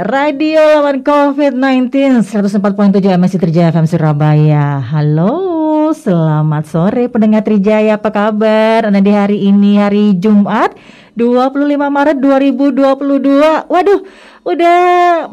[0.00, 4.80] Radio Lawan COVID-19 104.7 MSC Trijaya FM Surabaya.
[4.80, 8.88] Halo, selamat sore pendengar Trijaya, apa kabar?
[8.88, 10.72] Anda di hari ini hari Jumat
[11.20, 13.68] 25 Maret 2022.
[13.68, 14.00] Waduh,
[14.48, 14.78] udah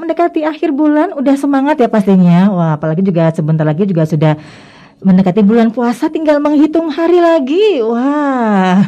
[0.03, 2.51] mendekati akhir bulan, udah semangat ya pastinya.
[2.51, 4.35] Wah, apalagi juga sebentar lagi juga sudah
[4.97, 7.85] mendekati bulan puasa tinggal menghitung hari lagi.
[7.85, 8.81] Wah.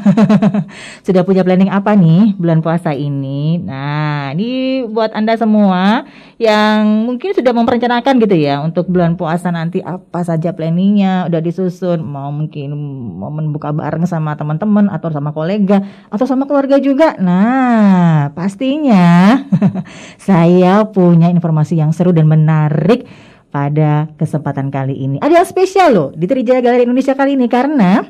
[1.06, 3.62] Sudah punya planning apa nih bulan puasa ini?
[3.62, 9.84] Nah, ini buat Anda semua yang mungkin sudah memperencanakan gitu ya untuk bulan puasa nanti
[9.84, 12.02] apa saja planningnya udah disusun.
[12.02, 12.74] Mau mungkin
[13.20, 17.14] mau buka bareng sama teman-teman atau sama kolega atau sama keluarga juga.
[17.22, 19.46] Nah, pastinya
[20.28, 25.18] saya punya informasi yang seru dan menarik pada kesempatan kali ini.
[25.22, 28.06] Ada yang spesial loh di Trijaya Galeri Indonesia kali ini karena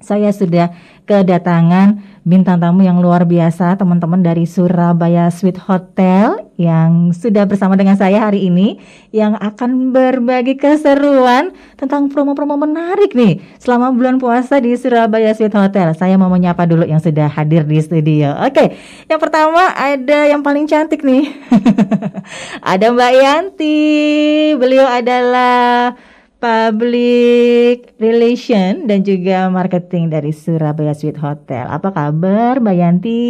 [0.00, 0.72] saya sudah
[1.10, 7.98] kedatangan bintang tamu yang luar biasa teman-teman dari Surabaya Sweet Hotel yang sudah bersama dengan
[7.98, 8.78] saya hari ini
[9.10, 15.90] yang akan berbagi keseruan tentang promo-promo menarik nih selama bulan puasa di Surabaya Sweet Hotel.
[15.98, 18.30] Saya mau menyapa dulu yang sudah hadir di studio.
[18.46, 18.78] Oke,
[19.10, 21.26] yang pertama ada yang paling cantik nih.
[22.70, 23.82] ada Mbak Yanti.
[24.54, 25.98] Beliau adalah
[26.40, 31.68] Public Relation dan juga Marketing dari Surabaya Sweet Hotel.
[31.68, 33.28] Apa kabar Mbak Yanti?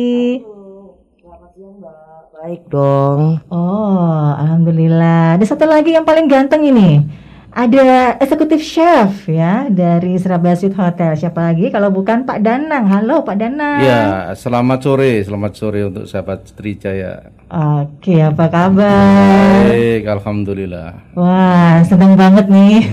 [2.41, 3.43] Baik dong.
[3.51, 5.37] Oh, alhamdulillah.
[5.37, 7.03] Ada satu lagi yang paling ganteng ini.
[7.51, 11.19] Ada eksekutif chef ya dari Surabaya Sweet Hotel.
[11.19, 12.87] Siapa lagi kalau bukan Pak Danang?
[12.87, 13.83] Halo Pak Danang.
[13.83, 17.35] Ya, selamat sore, selamat sore untuk sahabat Trijaya.
[17.51, 19.67] Oke, apa kabar?
[19.67, 21.03] Baik, alhamdulillah.
[21.19, 22.87] Wah, senang banget nih.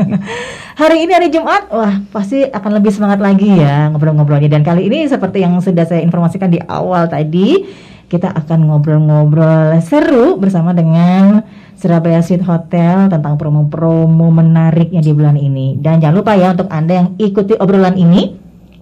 [0.80, 4.52] hari ini hari Jumat, wah pasti akan lebih semangat lagi ya ngobrol-ngobrolnya.
[4.52, 7.64] Dan kali ini seperti yang sudah saya informasikan di awal tadi,
[8.06, 11.42] kita akan ngobrol-ngobrol seru bersama dengan
[11.76, 15.76] Surabaya Sweet Hotel tentang promo-promo menariknya di bulan ini.
[15.76, 18.32] Dan jangan lupa ya untuk Anda yang ikuti obrolan ini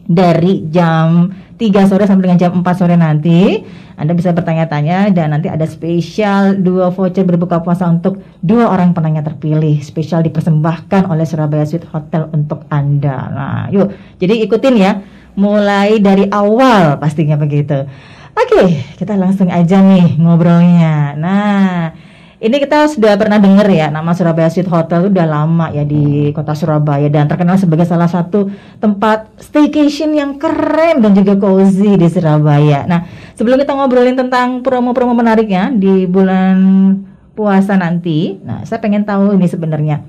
[0.04, 3.64] dari jam 3 sore sampai dengan jam 4 sore nanti.
[3.94, 9.22] Anda bisa bertanya-tanya dan nanti ada spesial dua voucher berbuka puasa untuk dua orang penanya
[9.22, 9.80] terpilih.
[9.80, 13.16] Spesial dipersembahkan oleh Surabaya Sweet Hotel untuk Anda.
[13.32, 13.94] Nah yuk.
[14.20, 14.92] Jadi ikutin ya.
[15.34, 17.90] Mulai dari awal pastinya begitu
[18.34, 18.62] oke
[18.98, 21.14] kita langsung aja nih ngobrolnya.
[21.18, 21.94] Nah
[22.44, 26.28] ini kita sudah pernah dengar ya nama Surabaya Sweet Hotel itu udah lama ya di
[26.36, 28.52] kota Surabaya dan terkenal sebagai salah satu
[28.84, 32.84] tempat staycation yang keren dan juga cozy di Surabaya.
[32.84, 36.56] Nah, sebelum kita ngobrolin tentang promo-promo menariknya di bulan
[37.32, 40.04] puasa nanti, nah saya pengen tahu ini sebenarnya.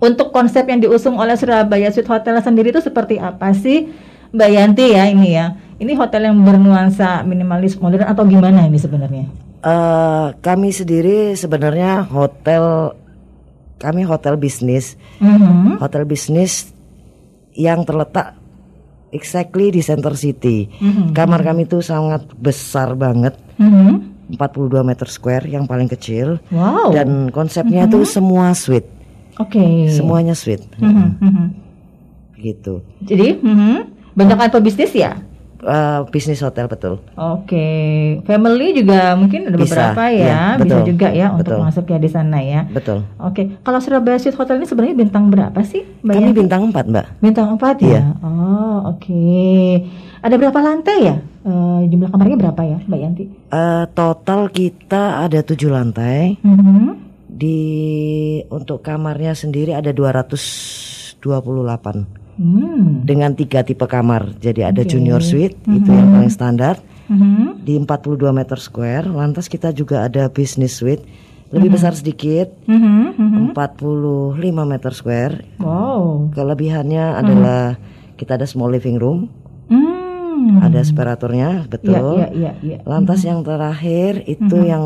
[0.00, 3.92] Untuk konsep yang diusung oleh Surabaya Sweet Hotel sendiri itu seperti apa sih
[4.36, 5.56] Mbak Yanti ya ini ya?
[5.80, 9.28] Ini hotel yang bernuansa minimalis modern atau gimana ini sebenarnya?
[9.64, 12.92] Uh, kami sendiri sebenarnya hotel
[13.80, 15.80] kami hotel bisnis, mm-hmm.
[15.80, 16.72] hotel bisnis
[17.56, 18.36] yang terletak
[19.12, 20.68] exactly di center city.
[20.68, 21.16] Mm-hmm.
[21.16, 24.36] Kamar kami itu sangat besar banget, mm-hmm.
[24.36, 26.40] 42 meter square yang paling kecil.
[26.52, 26.92] Wow.
[26.92, 28.14] Dan konsepnya itu mm-hmm.
[28.16, 28.88] semua suite.
[29.40, 29.60] Oke.
[29.60, 29.92] Okay.
[29.92, 30.64] Semuanya suite.
[30.80, 31.46] Mm-hmm.
[32.40, 32.84] Gitu.
[33.04, 33.76] Jadi mm-hmm.
[33.76, 35.20] bentuk atau bisnis ya?
[35.66, 37.02] uh, bisnis hotel betul.
[37.18, 37.84] Oke, okay.
[38.24, 41.38] family juga mungkin ada bisa, beberapa ya, ya betul, bisa juga ya betul.
[41.38, 42.60] untuk masuk ya di sana ya.
[42.70, 42.98] Betul.
[43.18, 43.44] Oke, okay.
[43.66, 45.82] kalau Surabaya Suite Hotel ini sebenarnya bintang berapa sih?
[46.06, 46.38] Mbak Kami Yanti?
[46.38, 47.06] bintang 4 mbak.
[47.20, 47.86] Bintang 4 ya.
[47.86, 48.02] Iya.
[48.22, 49.02] Oh oke.
[49.02, 49.66] Okay.
[50.22, 51.16] Ada berapa lantai ya?
[51.46, 53.30] Uh, jumlah kamarnya berapa ya, Mbak Yanti?
[53.54, 56.34] Uh, total kita ada tujuh lantai.
[56.42, 56.86] Mm -hmm.
[57.30, 57.60] Di
[58.50, 62.25] untuk kamarnya sendiri ada 228.
[62.36, 63.00] Hmm.
[63.00, 64.36] dengan tiga tipe kamar.
[64.36, 64.92] Jadi ada okay.
[64.92, 65.78] junior suite mm -hmm.
[65.80, 66.76] itu yang paling standar
[67.08, 67.48] mm -hmm.
[67.64, 69.08] di 42 meter square.
[69.08, 71.00] Lantas kita juga ada business suite
[71.48, 71.74] lebih mm -hmm.
[71.74, 73.56] besar sedikit, mm -hmm.
[73.56, 74.36] 45
[74.68, 75.34] meter square.
[75.56, 76.28] Wow.
[76.36, 77.20] Kelebihannya mm -hmm.
[77.24, 77.62] adalah
[78.20, 79.32] kita ada small living room.
[79.72, 80.60] Mm.
[80.60, 82.20] Ada separatornya, betul.
[82.20, 82.80] Yeah, yeah, yeah, yeah.
[82.84, 83.30] Lantas mm -hmm.
[83.32, 84.72] yang terakhir itu mm -hmm.
[84.76, 84.84] yang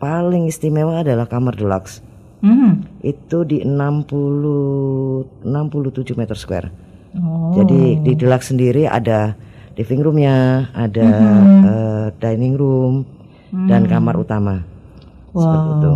[0.00, 2.00] paling istimewa adalah kamar deluxe.
[2.40, 3.04] Mm.
[3.04, 6.68] Itu di 60 67 meter square.
[7.16, 7.52] Oh.
[7.56, 9.36] Jadi di deluxe sendiri ada
[9.76, 11.60] living roomnya, ada mm -hmm.
[11.64, 13.04] uh, dining room
[13.52, 13.68] mm.
[13.68, 14.64] dan kamar utama.
[15.32, 15.42] Wow.
[15.42, 15.92] Seperti itu.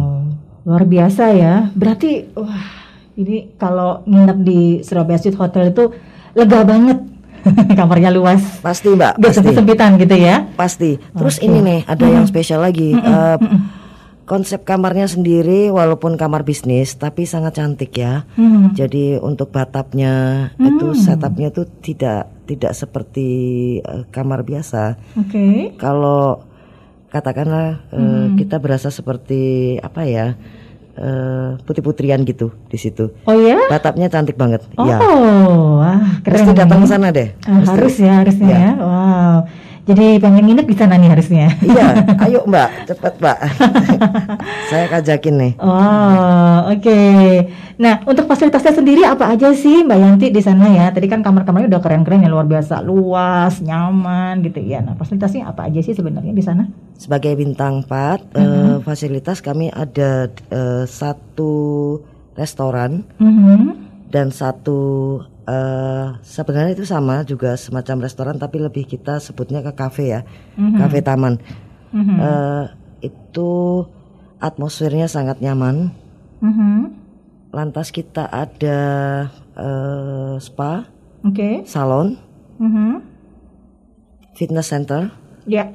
[0.64, 1.55] Luar biasa ya.
[1.73, 2.64] Berarti wah,
[3.17, 5.93] ini kalau nginep di Surabaya Suite Hotel itu
[6.37, 6.99] lega banget.
[7.76, 8.41] Kamarnya luas.
[8.64, 9.20] Pasti, Mbak.
[9.20, 10.49] Gak sempitan gitu ya.
[10.56, 10.96] Pasti.
[10.96, 11.44] Terus okay.
[11.44, 12.17] ini nih, ada mm -hmm.
[12.17, 12.96] yang spesial lagi.
[12.96, 13.12] Mm -hmm.
[13.12, 13.73] uh, mm -hmm
[14.24, 18.24] konsep kamarnya sendiri walaupun kamar bisnis tapi sangat cantik ya.
[18.36, 18.72] Hmm.
[18.72, 20.68] Jadi untuk batapnya hmm.
[20.74, 23.28] itu setupnya itu tidak tidak seperti
[23.84, 24.96] uh, kamar biasa.
[25.20, 25.30] Oke.
[25.30, 25.56] Okay.
[25.76, 26.44] Kalau
[27.12, 30.34] katakanlah uh, kita berasa seperti apa ya
[30.98, 33.12] uh, putri-putrian gitu di situ.
[33.26, 33.58] Oh ya?
[33.70, 34.66] Batapnya cantik banget.
[34.74, 34.98] Oh, ya.
[34.98, 36.48] wah keren.
[36.48, 37.28] Mesti datang ke sana deh.
[37.46, 37.70] Ah, Mesti.
[37.70, 38.58] harus ya, harusnya Ya.
[38.58, 38.72] ya.
[38.78, 39.38] Wow.
[39.84, 41.52] Jadi pengen nginep di sana nih harusnya.
[41.60, 41.86] Iya,
[42.25, 43.38] ayo Mbak, cepat Mbak.
[44.72, 45.52] Saya kajakin nih.
[45.60, 47.00] Oh, oke.
[47.76, 50.88] Nah, untuk fasilitasnya sendiri apa aja sih Mbak Yanti di sana ya?
[50.88, 54.81] Tadi kan kamar-kamarnya udah keren-keren ya, luar biasa, luas, nyaman gitu ya.
[54.81, 56.64] Nah, fasilitasnya apa aja sih sebenarnya di sana?
[56.96, 58.82] Sebagai bintang 4, eh, Mm-hmm.
[58.82, 61.52] fasilitas kami ada eh, satu
[62.32, 63.84] restoran Mhm.
[64.08, 70.11] dan satu eh, sebenarnya itu sama juga semacam restoran tapi lebih kita sebutnya ke kafe
[70.11, 70.20] ya,
[70.55, 70.79] Mhm.
[70.79, 71.35] kafe taman.
[71.91, 72.17] Mhm.
[72.17, 72.64] Eh,
[73.05, 73.50] itu
[74.38, 75.93] atmosfernya sangat nyaman.
[76.41, 76.76] Mhm.
[77.50, 78.81] Lantas kita ada
[79.55, 80.82] eh, spa,
[81.23, 81.62] Oke.
[81.64, 82.19] salon,
[82.58, 82.99] Mhm.
[84.35, 85.14] fitness center
[85.44, 85.70] Ya.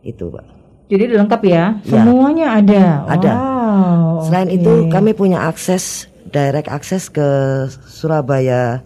[0.00, 0.46] itu, Pak.
[0.86, 1.78] Jadi lengkap ya?
[1.80, 2.02] Ya.
[2.02, 2.84] Semuanya ada.
[3.06, 3.32] Ada.
[3.34, 4.56] Wow, Selain oke.
[4.56, 7.26] itu kami punya akses direct akses ke
[7.86, 8.82] Surabaya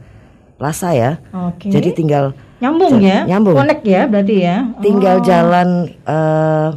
[0.54, 1.18] Plaza ya.
[1.34, 1.68] Oke.
[1.68, 3.26] Jadi tinggal nyambung ya?
[3.26, 3.58] nyambung.
[3.58, 4.56] Connect ya berarti ya?
[4.80, 5.24] tinggal Oh.
[5.26, 5.68] jalan
[6.06, 6.68] eh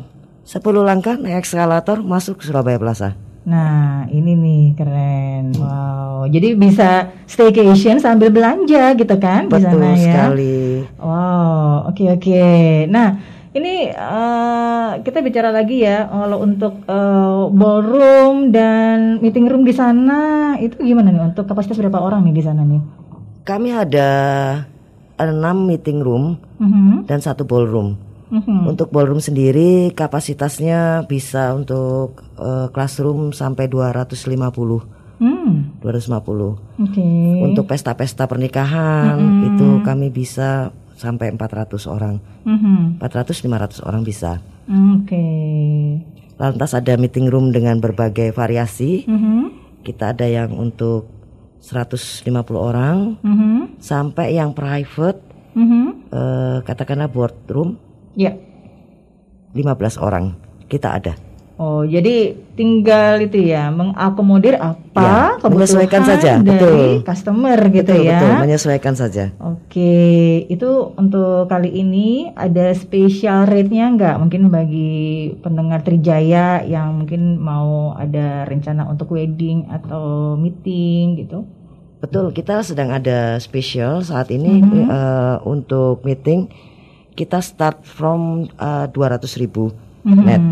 [0.43, 3.13] 10 langkah naik eskalator masuk ke Surabaya Plaza.
[3.47, 5.55] Nah, ini nih keren.
[5.55, 6.27] Wow.
[6.27, 10.03] Jadi bisa staycation sambil belanja gitu kan di Betul sana ya.
[10.03, 10.83] sekali.
[10.99, 12.43] Wow, oke oke.
[12.91, 13.15] Nah,
[13.55, 20.19] ini eh, kita bicara lagi ya kalau untuk eh, ballroom dan meeting room di sana
[20.59, 22.81] itu gimana nih untuk kapasitas berapa orang nih di sana nih?
[23.47, 24.09] Kami ada
[25.15, 25.31] 6
[25.63, 27.95] meeting room Mhm, dan satu ballroom.
[28.27, 28.67] mhm.
[28.67, 34.83] Untuk ballroom sendiri kapasitasnya bisa untuk eh, classroom sampai 250.
[35.17, 36.59] Hmm, 250.
[36.77, 37.07] oke.
[37.41, 39.15] Untuk pesta-pesta pernikahan
[39.47, 42.19] itu kami bisa sampai 400 orang.
[42.43, 44.43] Mhm, 400 500 orang bisa.
[44.67, 45.25] Oke.
[46.37, 49.07] Lantas ada meeting room dengan berbagai variasi.
[49.07, 51.07] Mhm, Kita ada yang untuk
[51.59, 55.19] 150 orang mhm, sampai yang private
[55.57, 56.11] mhm.
[56.13, 57.87] eh, katakanlah boardroom
[58.17, 58.33] Ya.
[59.53, 60.33] 15 orang.
[60.65, 61.13] Kita ada.
[61.57, 67.01] Oh, jadi tinggal itu ya mengakomodir apa Ya, kebutuhan menyesuaikan saja, dari betul.
[67.01, 68.13] customer gitu betul, ya.
[68.13, 69.25] betul, menyesuaikan saja.
[69.39, 69.97] Oke,
[70.45, 74.15] itu untuk kali ini ada special rate-nya nggak?
[74.17, 75.01] Mungkin bagi
[75.39, 81.41] pendengar Trijaya yang mungkin mau ada rencana untuk wedding atau meeting gitu.
[81.97, 84.85] Betul, kita sedang ada special saat ini Mm-hmm.
[84.87, 86.53] eh, untuk meeting.
[87.11, 89.73] Kita start from eh, 200 ribu
[90.05, 90.21] Mhm.
[90.21, 90.43] net.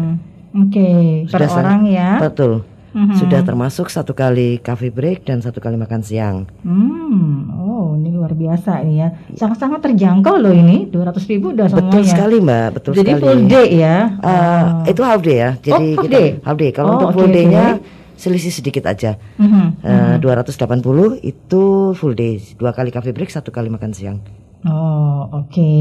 [0.57, 0.87] Oke,
[1.25, 2.09] per Sudah sangat- orang ya.
[2.17, 2.53] Betul.
[2.91, 3.11] Mhm.
[3.13, 6.47] Sudah termasuk satu kali coffee break dan satu kali makan siang.
[6.63, 9.11] Hmm, oh ini luar biasa ini ya.
[9.35, 11.91] Sangat-sangat terjangkau loh ini, 200 ribu udah semuanya.
[11.91, 13.21] Betul sekali mbak, betul Jadi sekali.
[13.21, 13.97] full day ya.
[14.15, 14.65] Eh, Oh.
[14.87, 15.49] Itu half day ya.
[15.59, 16.27] Jadi half kita day?
[16.39, 16.71] half day.
[16.71, 17.83] Kalau Oh, untuk oke, full day-nya oke.
[18.15, 19.19] selisih sedikit aja.
[19.35, 19.65] Mhm.
[19.83, 24.23] Eh, 280 itu full day, dua kali coffee break, satu kali makan siang.
[24.63, 25.71] Oh, oke.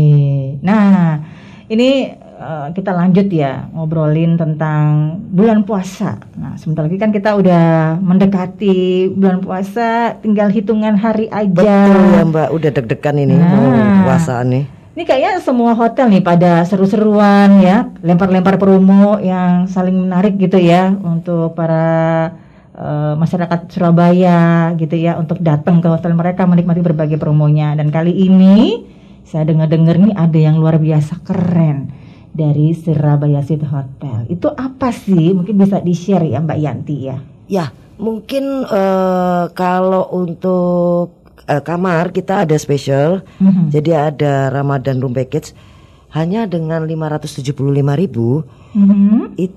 [0.61, 1.23] Nah,
[1.65, 6.19] ini eh, kita lanjut ya ngobrolin tentang bulan puasa.
[6.35, 11.89] Nah, sebentar lagi kan kita udah mendekati bulan puasa, tinggal hitungan hari aja.
[11.91, 13.51] Betul ya mbak, udah deg-degan ini Nah.
[13.51, 14.65] mau puasa nih.
[14.95, 20.95] Ini kayaknya semua hotel nih pada seru-seruan ya, lempar-lempar promo yang saling menarik gitu ya
[20.95, 22.31] untuk para
[22.75, 27.75] eh, masyarakat Surabaya gitu ya untuk datang ke hotel mereka menikmati berbagai promonya.
[27.75, 28.87] Dan kali ini
[29.27, 32.04] saya dengar-dengar nih ada yang luar biasa keren
[32.35, 34.27] dari Surabaya City Hotel.
[34.27, 35.33] Itu apa sih?
[35.33, 37.17] Mungkin bisa di-share ya Mbak Yanti ya.
[37.47, 41.15] Ya, mungkin eh, kalau untuk
[41.47, 43.23] eh, kamar kita ada special.
[43.39, 43.71] Mhm.
[43.71, 45.55] Jadi ada Ramadan Room Package
[46.13, 48.43] hanya dengan 575.000 ribu
[48.75, 49.39] Mhm.
[49.39, 49.55] it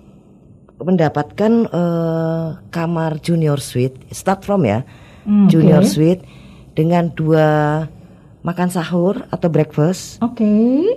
[0.77, 4.85] mendapatkan eh, kamar junior suite start from ya
[5.27, 6.23] Hmm, junior suite
[6.71, 7.83] dengan dua
[8.47, 10.23] makan sahur atau breakfast.
[10.23, 10.47] Oke.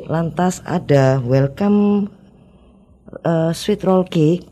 [0.07, 2.07] lantas ada welcome
[3.21, 4.47] eh, sweet roll cake.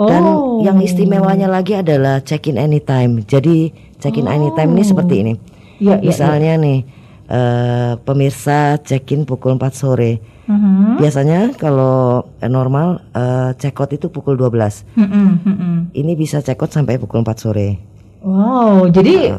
[0.00, 0.64] Dan Oh.
[0.64, 3.20] yang istimewanya lagi adalah check in anytime.
[3.20, 3.68] Jadi
[3.98, 5.34] check in anytime ini seperti ini.
[5.76, 6.78] Ya, ya, misalnya nih
[7.26, 10.12] eh, pemirsa check in pukul 4 sore.
[10.50, 10.98] Mhm.
[10.98, 15.74] biasanya kalau eh, normal eh, check out itu pukul 12 Mhm, mhm.
[15.94, 17.78] ini bisa check out sampai pukul 4 sore.
[18.18, 19.30] Wow, jadi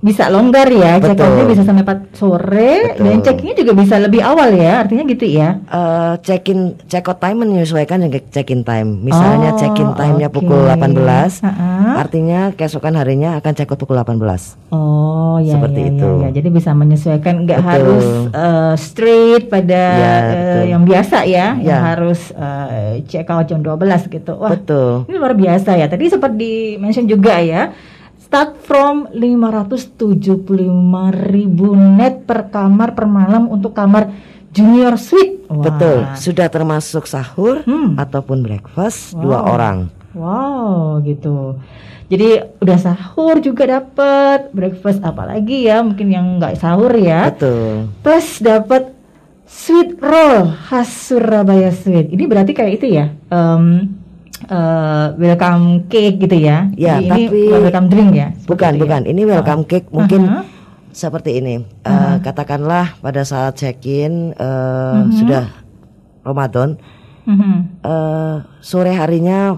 [0.00, 1.28] bisa longgar ya, check Betul.
[1.28, 3.04] outnya bisa sampai 4 sore Betul.
[3.04, 5.60] dan check-innya juga bisa lebih awal ya, artinya gitu ya.
[5.62, 8.96] Eh, check-in check out time menyesuaikan dengan check-in time.
[8.98, 10.40] Misalnya Oh, check-in time-nya oke.
[10.40, 12.00] pukul 18, Ha-ha.
[12.00, 14.56] artinya keesokan harinya akan check out pukul 18.
[14.72, 16.10] Oh ya Seperti ya, ya, itu.
[16.18, 16.28] ya.
[16.32, 20.62] jadi bisa menyesuaikan nggak harus eh, straight pada Ya, betul.
[20.70, 21.92] yang biasa ya, yang Ya.
[21.92, 24.32] harus eh, check out jam 12 gitu.
[24.34, 25.04] Wah, Betul.
[25.06, 25.86] ini luar biasa ya.
[25.86, 27.68] Tadi sempat di mention juga ya.
[28.30, 30.38] Start from 575
[31.26, 34.06] ribu net per kamar per malam untuk kamar
[34.54, 35.50] junior suite.
[35.50, 35.66] Wah.
[35.66, 36.06] Betul.
[36.14, 37.98] Sudah termasuk sahur Hmm.
[37.98, 39.50] ataupun breakfast dua Wow.
[39.50, 39.76] orang.
[40.14, 41.58] Wow, gitu.
[42.06, 47.34] Jadi udah sahur juga dapat, breakfast apalagi ya, mungkin yang nggak sahur ya.
[47.34, 47.90] Betul.
[47.98, 48.94] Plus dapat
[49.42, 52.14] sweet roll khas Surabaya Sweet.
[52.14, 53.10] Ini berarti kayak itu ya.
[53.26, 53.90] em,
[54.42, 56.72] eh, welcome cake gitu ya.
[56.74, 58.28] Ya, Jadi ini tapi- welcome drink ya.
[58.44, 58.82] Bukan, itu ya?
[58.82, 59.02] bukan.
[59.04, 60.40] Ini welcome cake mungkin Aha.
[60.90, 61.54] seperti ini.
[61.82, 65.12] Eh, Katakanlah pada saat check-in eh, Mhm.
[65.12, 65.44] sudah
[66.20, 66.76] Ramadan,
[67.24, 67.52] Mhm.
[67.80, 69.56] eh, sore harinya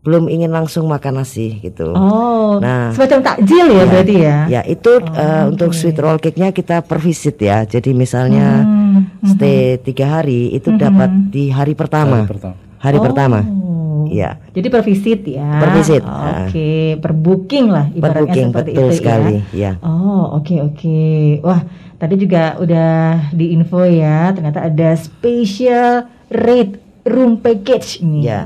[0.00, 1.90] belum ingin langsung makan nasi gitu.
[1.90, 2.94] Oh, Nah.
[2.94, 4.38] semacam takjil ya, berarti ya.
[4.48, 7.66] Ya itu eh, untuk sweet roll cake-nya kita per visit ya.
[7.66, 12.22] Jadi misalnya Hmm, stay tiga hari itu dapat di hari pertama.
[12.22, 12.56] Hari pertama.
[12.86, 13.38] Hari pertama.
[13.42, 14.06] Oh.
[14.06, 14.38] Iya.
[14.54, 15.50] Jadi per visit ya.
[15.58, 16.70] Per visit, Oke,
[17.02, 19.34] per booking lah Per ibaratnya booking seperti betul itu sekali.
[19.34, 19.42] ya.
[19.52, 19.72] Ya.
[19.82, 21.00] Oh, oke oke.
[21.42, 21.60] Wah,
[21.98, 22.94] tadi juga udah
[23.34, 28.22] diinfo ya, ternyata ada special rate room package nih.
[28.22, 28.40] Ya.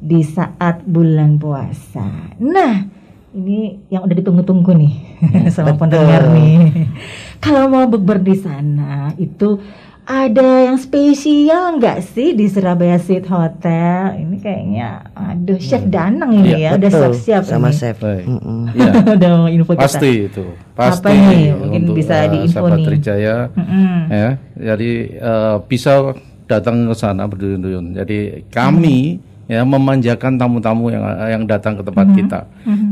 [0.00, 2.32] Di saat bulan puasa.
[2.40, 2.88] Nah,
[3.32, 4.94] ini yang udah ditunggu-tunggu nih
[5.54, 5.80] sama betul.
[5.84, 6.88] pendengar nih.
[7.40, 9.60] Kalau mau bukber di sana itu
[10.04, 14.20] ada yang spesial nggak sih di Surabaya Sweet Hotel?
[14.20, 17.76] Ini kayaknya, aduh, chef Danang ini ya, Iya, udah siap-siap sama ini.
[17.76, 17.96] chef.
[18.04, 18.68] Mm-mm.
[18.76, 19.80] Iya, udah mau info kita.
[19.80, 20.44] pasti itu.
[20.76, 21.56] Pasti Apa nih?
[21.56, 22.84] Mungkin untuk bisa eh, diinfo nih.
[22.84, 23.96] Trijaya Mm-mm.
[24.12, 24.30] ya.
[24.54, 25.92] Jadi eh, bisa
[26.44, 27.96] datang ke sana berduyun-duyun.
[27.96, 28.18] Jadi
[28.52, 29.16] kami
[29.48, 32.40] ya memanjakan tamu-tamu yang yang datang ke tempat kita.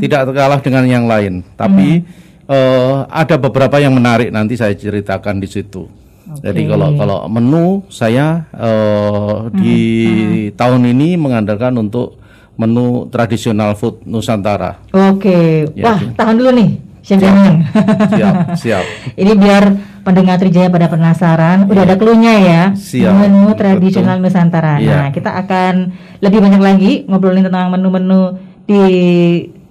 [0.00, 2.00] Tidak kalah dengan yang lain, tapi
[2.48, 6.00] eh, ada beberapa yang menarik nanti saya ceritakan di situ.
[6.38, 9.78] Jadi kalau kalau menu saya eh, di
[10.52, 12.16] tahun ini mengandalkan untuk
[12.54, 14.80] menu tradisional food Nusantara.
[14.92, 16.14] Oke, Ya, wah oke.
[16.14, 16.70] tahan dulu nih,
[17.00, 17.64] Chef Danang.
[18.12, 18.84] Siap, siap.
[19.12, 19.64] Ini biar
[20.02, 22.62] pendengar Trijaya pada penasaran, udah ada clue-nya ya.
[22.76, 23.58] Siap, Menu betul.
[23.58, 24.76] tradisional Nusantara.
[24.78, 24.94] Iya.
[24.94, 25.74] Nah, kita akan
[26.20, 28.82] lebih banyak lagi ngobrolin tentang menu-menu di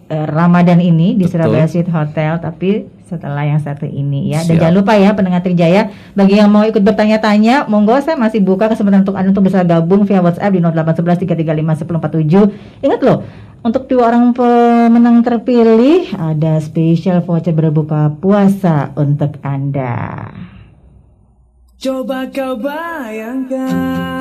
[0.08, 1.38] eh, Ramadan ini di Betul.
[1.38, 4.40] Surabaya Sweet Hotel, tapi setelah yang satu ini ya.
[4.48, 4.62] Dan Siap.
[4.64, 9.04] jangan lupa ya pendengar Trijaya, bagi yang mau ikut bertanya-tanya, monggo saya masih buka kesempatan
[9.04, 12.88] untuk Anda untuk bisa gabung via WhatsApp di 0811 335 1047.
[12.88, 13.28] Ingat loh,
[13.62, 20.32] untuk dua orang pemenang terpilih ada spesial voucher berbuka puasa untuk Anda.
[21.82, 24.21] Coba kau bayangkan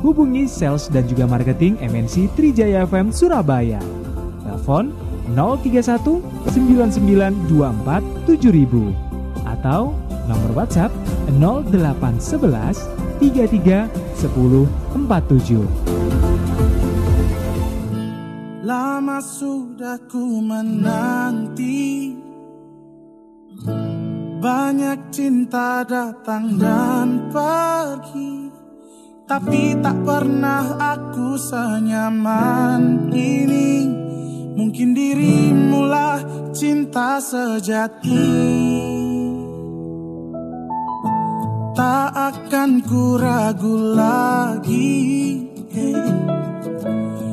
[0.01, 4.02] Hubungi sales dan juga marketing MNC Trijaya FM Surabaya.
[4.63, 4.95] Telepon
[5.35, 6.23] 031
[6.55, 8.95] 9924 7000
[9.43, 9.91] atau
[10.23, 10.87] nomor WhatsApp
[11.35, 12.87] 0811
[13.19, 15.67] 33 10 47.
[18.63, 22.15] Lama sudah ku menanti
[24.39, 28.47] Banyak cinta datang dan pergi
[29.27, 34.02] Tapi tak pernah aku senyaman ini
[34.53, 36.21] Mungkin dirimulah
[36.53, 38.29] cinta sejati.
[41.73, 45.41] Tak akan ku ragu lagi.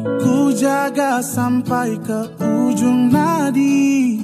[0.00, 4.16] Ku jaga sampai ke ujung nadi.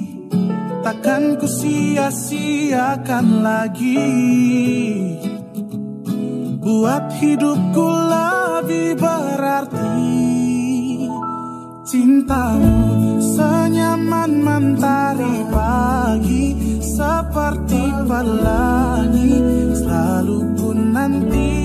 [0.81, 4.09] Takkan ku sia-siakan lagi.
[6.65, 10.26] Buat hidupku lebih berarti
[11.97, 19.33] Cintamu senyaman mentari pagi Seperti pelangi
[19.73, 21.57] Selalu ku nanti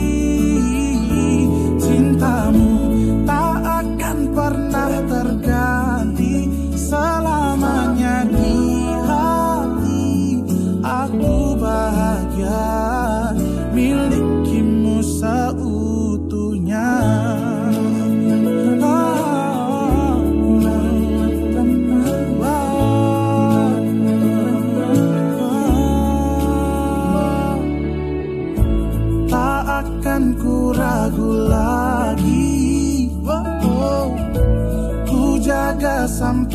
[1.77, 2.52] Cintamu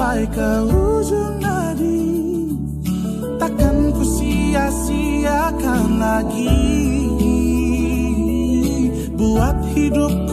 [0.07, 2.07] sampai ke ujung nadi.
[3.35, 6.63] Takkan ku sia-siakan lagi.
[9.19, 10.26] Buat hidupku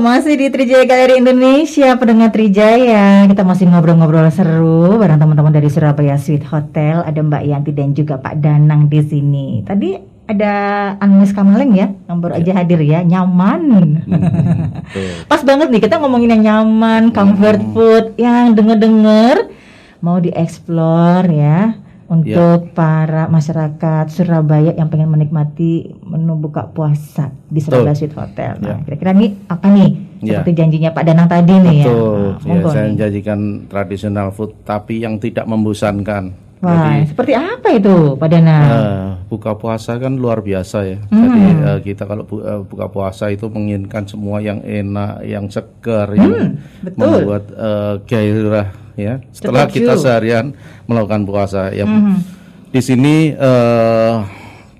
[0.00, 3.28] masih di Trijaya Galeri Indonesia, pendengar Trijaya.
[3.28, 7.04] Kita masih ngobrol-ngobrol seru bareng teman-teman dari Surabaya Sweet Hotel.
[7.04, 9.60] Ada Mbak Yanti dan juga Pak Danang di sini.
[9.60, 10.52] Tadi ada
[10.96, 13.60] Agnes Kamaleng ya, yang baru aja hadir ya, nyaman.
[14.08, 14.80] Hmm,
[15.30, 17.72] Pas banget nih kita ngomongin yang nyaman, comfort Hmm.
[17.76, 19.52] food, yang denger-denger
[20.00, 21.76] mau dieksplor ya
[22.10, 28.58] untuk para masyarakat Surabaya yang pengen menikmati menu buka puasa di Surabaya Sweet Hotel.
[28.58, 28.84] Nah, Ya.
[28.84, 29.90] kira-kira nih apa nih?
[30.20, 30.26] Ya.
[30.36, 31.86] Seperti janjinya Pak Danang tadi nih ya.
[31.86, 32.18] Betul.
[32.42, 32.90] Nah, Ya, saya nih.
[32.92, 36.34] menjanjikan tradisional food tapi yang tidak membosankan.
[36.60, 38.68] Wah, Jadi seperti apa itu Pak Danang?
[38.68, 40.98] eh, buka puasa kan luar biasa ya.
[41.06, 41.24] Hmm.
[41.24, 46.12] Jadi eh, kita kalau bu- eh, buka puasa itu menginginkan semua yang enak, yang segar,
[46.12, 46.50] yang Hmm,
[46.82, 47.00] betul.
[47.00, 48.68] membuat eh, gairah
[49.00, 49.14] ya.
[49.30, 49.76] Setelah Setuju.
[49.76, 50.46] kita seharian
[50.84, 51.82] melakukan puasa ya.
[51.82, 52.20] Hmm.
[52.68, 54.14] Di sini eh,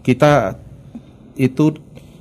[0.01, 0.55] kita
[1.35, 1.75] itu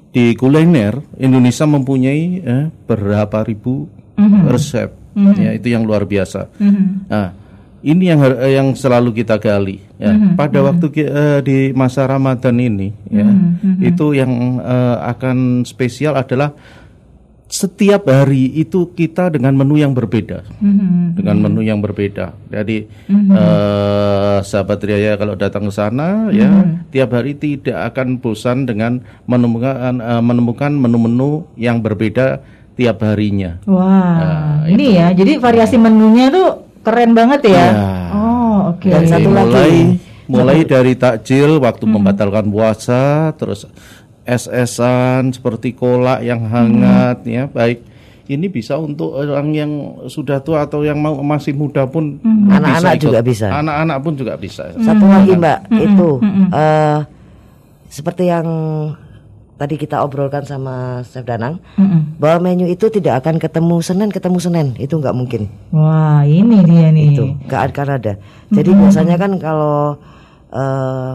[0.10, 3.86] di kuliner Indonesia mempunyai eh, berapa ribu
[4.16, 4.48] Hmm.
[4.48, 4.92] resep
[5.38, 6.48] ya itu yang luar biasa.
[6.56, 7.08] Mhm.
[7.08, 7.32] Nah,
[7.82, 9.80] ini yang har- yang selalu kita gali.
[9.96, 10.12] Ya.
[10.12, 15.64] Mhm, Pada waktu ki- eh, di masa Ramadan ini, ya, Mhm, itu yang eh, akan
[15.64, 16.52] spesial adalah
[17.50, 21.18] setiap hari itu kita dengan menu yang berbeda, Mhm.
[21.18, 22.38] dengan menu yang berbeda.
[22.48, 26.46] Jadi eh, sahabat Riaya kalau datang ke sana, ya,
[26.90, 32.40] tiap hari tidak akan bosan dengan menemukan eh, menemukan menu-menu yang berbeda
[32.78, 33.58] tiap harinya.
[33.66, 35.12] Wah, Nah, ini ya.
[35.12, 36.48] Jadi variasi menunya tuh
[36.80, 37.66] keren banget ya.
[37.66, 37.66] Ya.
[38.14, 38.88] Oh, oke.
[38.88, 39.50] Dan Jadi satu lagi.
[39.50, 39.74] mulai
[40.30, 43.66] mulai dari takjil waktu membatalkan puasa, terus
[44.24, 47.86] es-esan seperti kolak yang hangat ya, baik
[48.30, 49.72] ini bisa untuk orang yang
[50.06, 53.06] sudah tua atau yang mau masih muda pun bisa Anak-anak ikut.
[53.10, 53.48] juga bisa.
[53.50, 54.64] Anak-anak pun juga bisa.
[54.78, 56.10] Satu lagi Mbak, itu
[56.54, 57.00] eh,
[57.90, 58.46] seperti yang
[59.58, 62.22] tadi kita obrolkan sama Chef Danang, Mm-mm.
[62.22, 65.50] bahwa menu itu tidak akan ketemu Senin ketemu Senin, itu nggak mungkin.
[65.74, 67.18] Wah, ini dia nih.
[67.18, 68.14] Itu nggak akan ada.
[68.54, 69.98] Jadi biasanya kan kalau
[70.54, 71.14] eh,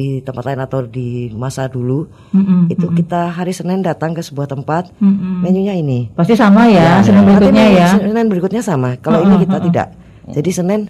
[0.00, 2.72] di tempat lain atau di masa dulu Mm-mm.
[2.72, 5.44] itu kita hari Senin datang ke sebuah tempat, Mm-mm.
[5.44, 6.08] menunya ini.
[6.16, 7.88] Pasti sama ya, Senin Nanti berikutnya ya.
[8.00, 8.96] Senin berikutnya sama.
[8.96, 9.88] Kalau ini kita tidak.
[10.30, 10.80] Jadi Senin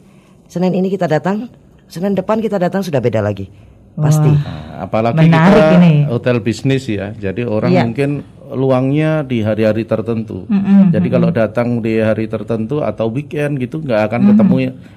[0.46, 1.50] Senin ini kita datang,
[1.90, 3.50] Senin depan kita datang sudah beda lagi.
[3.98, 4.30] Pasti.
[4.30, 5.94] Nah, apalagi Menarik kita ini.
[6.06, 7.10] hotel bisnis ya.
[7.10, 7.82] Jadi orang Iya.
[7.82, 8.10] mungkin
[8.50, 10.44] luangnya di hari-hari tertentu.
[10.50, 14.54] Mm-mm, Jadi kalau datang di hari tertentu atau weekend gitu nggak akan ketemu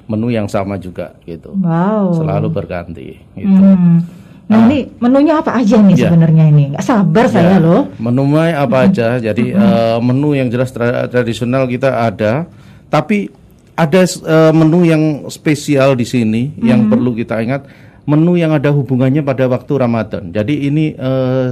[0.09, 1.53] menu yang sama juga gitu.
[1.57, 2.17] Wow.
[2.17, 3.53] Selalu berganti gitu.
[3.53, 4.01] Hmm.
[4.43, 6.11] Nah, ini menunya apa aja nih Ya.
[6.11, 6.63] sebenarnya ini?
[6.75, 7.87] Nggak sabar saya Ya, loh.
[7.95, 9.17] Menu apa aja.
[9.17, 12.45] Jadi eh, menu yang jelas tra- tradisional kita ada,
[12.91, 13.31] tapi
[13.73, 17.65] ada eh, menu yang spesial di sini yang perlu kita ingat.
[18.03, 20.35] Menu yang ada hubungannya pada waktu Ramadan.
[20.35, 21.47] Jadi ini eh,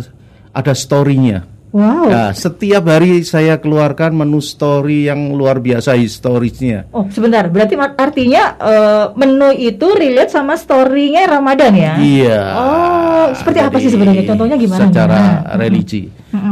[0.51, 1.47] ada storynya.
[1.71, 2.11] Wow.
[2.11, 6.91] Nah, setiap hari saya keluarkan menu story yang luar biasa historisnya.
[6.91, 7.47] Oh, sebentar.
[7.47, 11.93] Berarti artinya eh, menu itu relate sama story-nya Ramadan ya?
[11.95, 12.39] Iya.
[12.59, 14.23] Oh, seperti apa sih Jadi, sebenarnya?
[14.27, 14.81] Contohnya gimana?
[14.83, 15.55] Secara Gimana?
[15.55, 16.03] religi.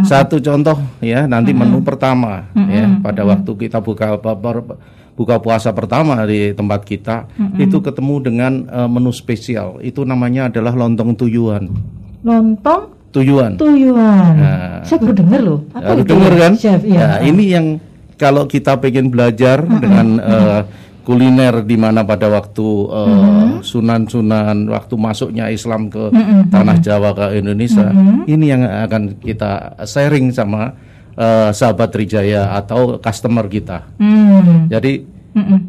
[0.07, 4.15] Satu contoh ya, nanti menu pertama ya pada waktu kita buka
[5.19, 7.27] buka puasa pertama di tempat kita
[7.59, 9.83] itu ketemu dengan eh, menu spesial.
[9.83, 11.67] Itu namanya adalah lontong tuyuan.
[12.23, 13.57] Lontong Tuyuan.
[13.57, 14.33] tuyuan.
[14.37, 14.85] Nah.
[14.85, 15.59] Saya baru dengar loh.
[15.73, 16.53] Apa Baru itu denger ya, kan?
[16.53, 16.99] Chef, iya.
[17.01, 17.65] Nah, ini yang
[18.19, 20.61] kalau kita pengen belajar dengan eh,
[21.07, 26.13] kuliner di mana pada waktu eh, sunan-sunan waktu masuknya Islam ke
[26.53, 27.89] tanah Jawa ke Indonesia,
[28.29, 30.77] ini yang akan kita sharing sama
[31.17, 33.89] eh, sahabat Trijaya atau customer kita.
[33.97, 34.69] Hmm.
[34.69, 35.01] Jadi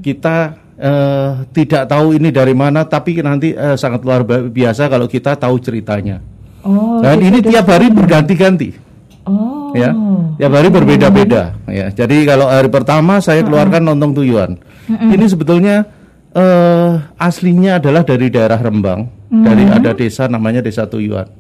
[0.05, 0.37] kita
[0.77, 5.57] eh, tidak tahu ini dari mana, tapi nanti eh, sangat luar biasa kalau kita tahu
[5.57, 6.21] ceritanya.
[6.65, 8.93] Oh, Dan ini tiap hari berganti-ganti.
[9.29, 9.71] Oh.
[9.77, 9.95] ya
[10.41, 11.55] tiap hari berbeda-beda.
[11.71, 14.59] Ya jadi kalau hari pertama saya keluarkan lontong tuyuan.
[14.91, 15.87] Ini sebetulnya
[16.35, 19.07] eh, aslinya adalah dari daerah Rembang.
[19.31, 21.31] Dari ada desa namanya desa tuyuan.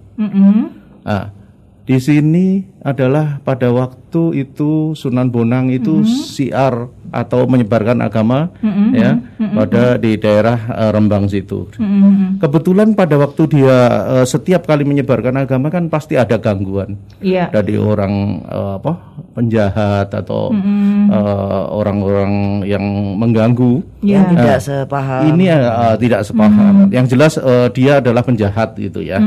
[1.02, 1.34] Nah,
[1.82, 8.54] di sini adalah pada waktu itu Sunan Bonang itu siar atau menyebarkan agama
[8.94, 11.66] ya pada di daerah eh, Rembang situ.
[11.76, 12.38] Mm-mm.
[12.38, 13.76] kebetulan pada waktu dia
[14.16, 16.96] eh, setiap kali menyebarkan agama kan pasti ada gangguan.
[17.20, 17.52] Iya.
[17.52, 18.92] dari orang eh, apa
[19.34, 22.84] penjahat atau eh, orang-orang yang
[23.18, 23.82] mengganggu.
[24.00, 24.14] Iya.
[24.14, 25.22] Yang tidak sepaham.
[25.34, 26.74] ini eh, tidak sepaham.
[26.88, 29.18] Yang jelas eh, dia adalah penjahat gitu ya.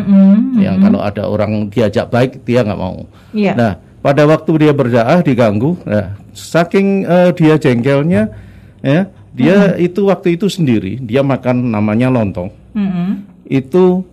[0.58, 3.06] Yang kalau ada orang diajak baik dia nggak mau
[3.44, 3.54] Iya.
[3.60, 8.32] nah pada waktu dia berdakwah diganggu nah, saking eh, dia jengkelnya
[8.80, 13.26] ya dia itu waktu itu sendiri dia makan namanya lontong Mm-mm.
[13.50, 14.06] itu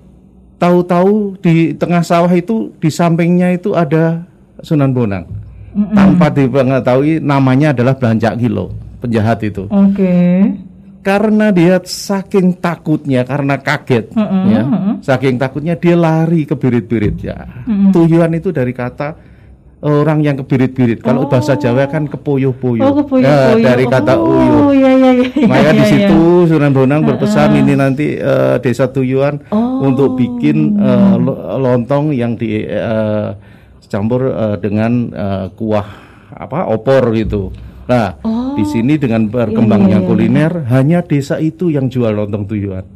[0.60, 4.28] tahu-tahu di tengah sawah itu di sampingnya itu ada
[4.60, 5.24] Sunan Bonang.
[5.96, 9.64] tanpa diketahui namanya adalah belanja kilo penjahat itu.
[9.72, 10.12] Oke.
[11.00, 14.12] Karena dia saking takutnya karena kaget
[14.46, 14.62] ya,
[15.00, 17.40] saking takutnya dia lari ke birit-birit ya.
[17.88, 19.16] Tuyuan itu dari kata
[19.80, 21.00] orang yang kebirit-birit.
[21.00, 22.84] Kalau bahasa Jawa kan kepoyo-poyo.
[22.84, 23.64] Oh, kepoyo-poyo.
[23.64, 24.76] Ya, dari kata oh, uyuh.
[24.76, 25.48] iya iya iya.
[25.48, 25.88] Maka iya, di iya.
[25.88, 26.20] situ
[26.52, 29.80] Sunan Bonang berpesan ini nanti eh, desa Tuyuan Oh.
[29.80, 30.76] untuk bikin
[31.16, 33.32] lo- lontong yang di eh,
[33.88, 35.88] campur eh, dengan eh, kuah
[36.36, 37.48] apa opor gitu.
[37.90, 38.08] Nah,
[38.54, 40.06] di sini dengan berkembangnya iya, iya.
[40.06, 42.86] kuliner hanya desa itu yang jual lontong Tuyuan.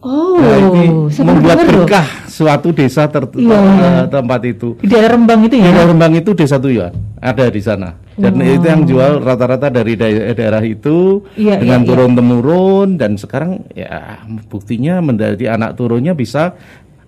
[0.00, 0.88] Oh, Nah, ini
[1.20, 1.84] membuat loh.
[1.84, 3.88] berkah suatu desa ter- Iya, iya.
[4.00, 4.78] eh, tempat itu.
[4.80, 5.84] Di daerah Rembang itu Di ya.
[5.84, 8.00] Rembang itu desa Tuyuan ada di sana.
[8.16, 13.20] Dan itu yang jual rata-rata dari dae- daerah itu Iya, dengan iya, turun temurun dan
[13.20, 16.56] sekarang ya buktinya menjadi anak turunnya bisa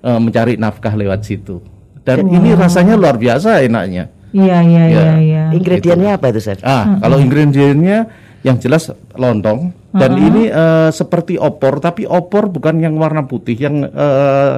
[0.02, 1.64] eh, mencari nafkah lewat situ.
[2.02, 4.10] Dan ini rasanya luar biasa enaknya.
[4.32, 4.88] Iya iya Ya.
[4.88, 5.42] iya iya.
[5.52, 6.58] Ingredientnya apa itu, Chef?
[6.62, 8.08] Ah, kalau ingredientnya
[8.42, 13.84] yang jelas lontong dan ini eh, seperti opor tapi opor bukan yang warna putih yang
[13.84, 14.54] eh,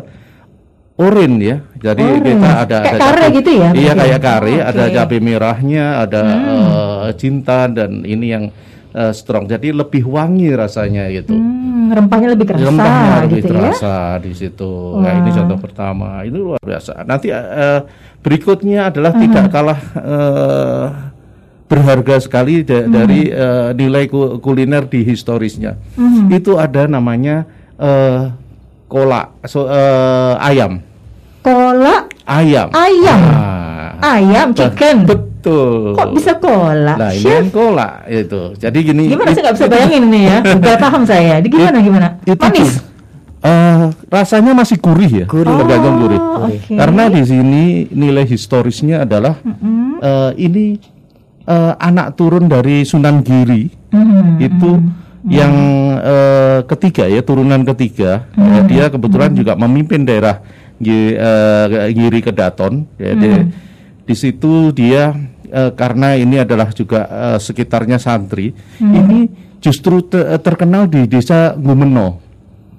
[0.96, 1.58] oren ya.
[1.74, 2.22] Jadi Oren.
[2.24, 5.84] kita ada Kayak ada kare cabai- gitu ya, Iya kayak kare, Oh, ada cabai merahnya,
[6.00, 8.44] ada eh, jintan dan ini yang
[8.94, 9.44] eh, strong.
[9.44, 11.34] Jadi lebih wangi rasanya gitu.
[11.34, 13.60] Hmm, rempahnya lebih kerasa Rempahnya lebih gitu ya.
[13.60, 14.72] terasa di situ.
[14.96, 16.22] Nah, ini contoh pertama.
[16.22, 17.02] Ini luar biasa.
[17.02, 17.80] Nanti eh,
[18.20, 20.86] berikutnya adalah tidak kalah eh,
[21.64, 25.74] berharga sekali da- dari eh, nilai ku- kuliner di historisnya.
[26.28, 28.30] Itu ada namanya eh,
[28.86, 30.78] kolak so, eh, ayam.
[31.40, 32.72] Kola Ayam.
[32.72, 33.20] ayam.
[33.20, 35.04] Nah, Ayam chicken.
[35.44, 35.92] Betul.
[35.92, 36.94] Kok bisa kola?
[36.96, 38.42] Nah, ini kan kolak itu.
[38.56, 39.02] Jadi gini.
[39.12, 40.38] gimana saya nggak bisa bayangin ini ya?
[40.56, 41.34] Udah paham saya.
[41.44, 42.08] Di gimana gimana?
[42.24, 42.56] itu Manis.
[42.56, 42.70] tuh,
[43.44, 46.16] eh, rasanya masih gurih ya, tergantung gurih.
[46.20, 46.72] Oh, oke.
[46.72, 49.36] Karena di sini nilai historisnya adalah
[50.00, 50.80] eh, ini
[51.44, 54.82] eh, anak turun dari Sunan Giri Hmm, itu
[55.28, 55.54] yang
[56.02, 58.26] eh, ketiga ya turunan ketiga.
[58.34, 60.42] Ya, dia kebetulan juga memimpin daerah
[60.82, 62.88] Gi- eh, Giri Kedaton.
[62.98, 63.30] Ya, di,
[64.04, 65.14] di situ dia
[65.54, 72.18] eh, karena ini adalah juga eh, sekitarnya santri, ini justru te- terkenal di desa Gumeno.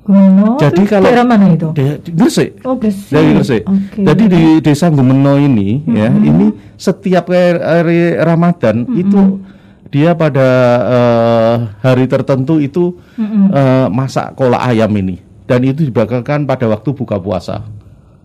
[0.05, 0.61] Gumeno.
[0.61, 1.73] Jadi kalau- daerah mana itu?
[1.73, 2.61] De- Gresik.
[2.61, 3.09] Oh, Gresik.
[3.09, 3.63] Dari Gresik.
[3.65, 3.99] Oke.
[4.03, 9.41] Jadi di desa Gumeno ini ya, ini setiap hari, Ramadan itu
[9.89, 10.47] dia pada
[10.85, 17.17] eh, hari tertentu itu eh, masak kolak ayam ini dan itu dibagikan pada waktu buka
[17.17, 17.65] puasa.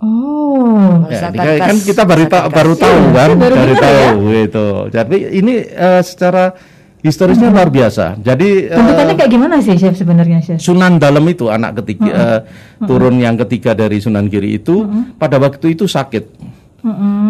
[0.01, 1.05] Oh.
[1.07, 4.67] Ya, ini kan- kan kita baru ta- baru tahu Iya, kan, baru baru tahu gitu.
[4.89, 6.57] Jadi ini eh, secara
[7.01, 8.17] historisnya luar biasa.
[8.17, 10.57] Jadi eh, Bentukannya kayak gimana sih chef sebenarnya chef?
[10.57, 12.41] Sunan Dalem itu anak ketiga eh,
[12.81, 16.25] turun yang ketiga dari Sunan Giri itu pada waktu itu sakit.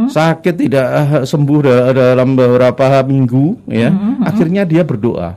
[0.07, 0.87] Sakit tidak
[1.27, 3.91] sembuh da- dalam beberapa minggu ya.
[4.23, 5.35] Akhirnya dia berdoa.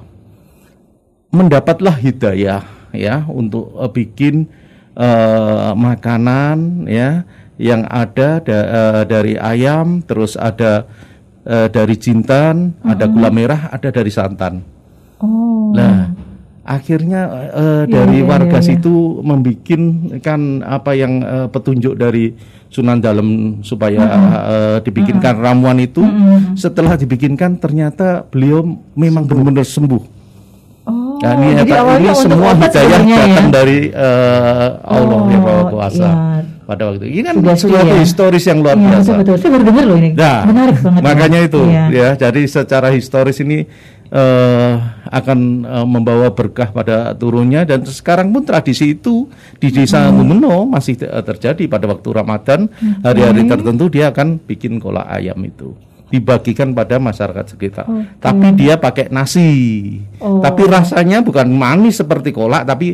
[1.33, 2.61] Mendapatlah hidayah
[2.93, 4.45] ya untuk eh, bikin
[4.93, 7.25] eh, makanan ya
[7.57, 10.85] yang ada da- eh, dari ayam terus ada
[11.45, 14.63] eh, dari jintan, ada gula merah, ada dari santan.
[15.19, 15.71] Oh.
[15.75, 16.11] Nah,
[16.63, 18.69] akhirnya eh, Iya, dari iya, warga iya, iya.
[18.75, 22.33] situ membikinkan apa yang eh, petunjuk dari
[22.73, 26.01] Sunan Dalem supaya eh, dibikinkan ramuan itu.
[26.57, 28.65] Setelah dibikinkan ternyata beliau
[28.97, 30.22] memang benar-benar sembuh.
[31.23, 32.67] Oh, Nah, ini, jadi apa- ini semua hidayah
[32.99, 33.43] sebenarnya datang ya?
[33.49, 36.11] dari eh, Allah yang Oh, Maha Kuasa iya.
[36.63, 37.07] pada waktu itu.
[37.09, 38.01] Ini kan Sugesti suatu ya.
[38.03, 38.99] historis yang luar Iya, biasa.
[38.99, 39.35] betul betul.
[39.37, 40.09] Saya baru dengar loh ini.
[40.13, 41.01] Nah, Menarik banget.
[41.01, 41.47] makanya ya.
[41.47, 41.83] itu Iya.
[41.89, 42.09] ya.
[42.19, 43.57] Jadi secara historis ini
[44.09, 44.73] eh,
[45.09, 49.25] akan eh, membawa berkah pada turunnya dan sekarang pun tradisi itu
[49.57, 55.07] di desa Gumeno masih te- terjadi pada waktu Ramadan hari-hari tertentu dia akan bikin kolak
[55.07, 55.73] ayam itu
[56.13, 57.89] dibagikan pada masyarakat sekitar.
[58.21, 59.97] Tapi dia pakai nasi.
[60.21, 60.37] Oh.
[60.37, 62.93] Tapi rasanya bukan manis seperti kolak tapi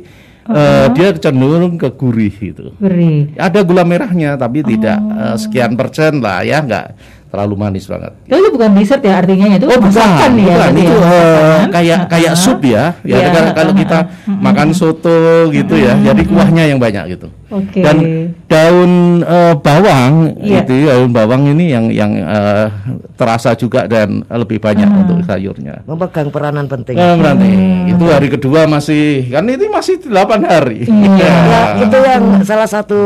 [0.49, 3.37] eh, dia cenderung ke gurih gitu Beri.
[3.37, 5.13] ada gula merahnya tapi tidak Oh.
[5.13, 6.85] eh, sekian persen lah ya nggak
[7.29, 8.11] terlalu manis banget.
[8.25, 10.55] Tapi itu bukan dessert ya artinya itu Oh masakan bukan, ya.
[10.57, 10.71] bukan.
[10.73, 11.67] itu ya, masakan.
[11.69, 12.41] kayak kayak Ah.
[12.41, 12.83] sup ya.
[13.01, 17.27] Ya Iya, kalau, kalau kita makan soto gitu ya, jadi kuahnya yang banyak gitu.
[17.49, 17.81] Oke.
[17.81, 17.97] Dan
[18.45, 20.61] daun eh, bawang Iya.
[20.63, 22.65] itu daun bawang ini yang yang eh,
[23.13, 25.85] terasa juga dan lebih banyak untuk sayurnya.
[25.85, 26.97] Memegang peranan penting.
[26.97, 27.49] Nah, berarti
[27.87, 30.85] itu hari kedua masih kan itu masih 8 hari.
[30.85, 31.29] Iya.
[31.45, 33.01] Ya, itu yang salah satu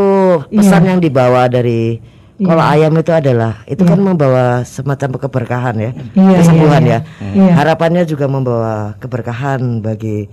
[0.47, 0.89] pesan Iya.
[0.91, 1.99] yang dibawa dari
[2.35, 6.99] kolak ayam itu adalah itu kan membawa semacam keberkahan ya, Iya, kesembuhan iya, ya.
[7.31, 7.51] iya.
[7.53, 10.25] Harapannya juga membawa keberkahan bagi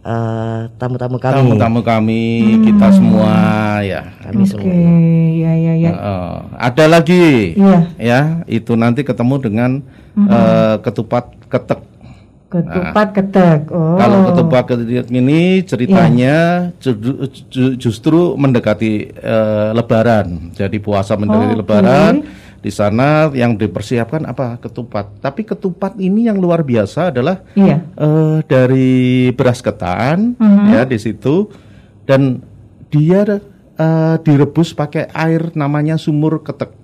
[0.00, 1.36] eh, tamu-tamu kami.
[1.36, 2.22] tamu-tamu kami
[2.64, 3.34] kita semua
[3.82, 4.72] ya, kami Oke, semua.
[4.72, 5.90] ya ya ya.
[5.92, 7.78] Eh, ada lagi, Iya.
[7.98, 9.70] ya itu nanti ketemu dengan
[10.16, 11.89] eh, ketupat ketek.
[12.50, 13.70] Ketupat ketek.
[13.70, 13.94] Oh.
[13.94, 20.50] Kalau ketupat ketek ini ceritanya ju- justru mendekati eh, Lebaran.
[20.50, 21.60] Jadi puasa mendekati Oke.
[21.62, 22.14] Lebaran.
[22.60, 24.58] Di sana yang dipersiapkan apa?
[24.58, 25.22] Ketupat.
[25.22, 27.86] Tapi ketupat ini yang luar biasa adalah Iya.
[27.86, 30.66] eh, dari beras ketan Mhm.
[30.68, 31.48] ya di situ
[32.04, 32.42] dan
[32.90, 33.22] dia
[33.80, 36.79] eh, direbus pakai air namanya sumur ketek.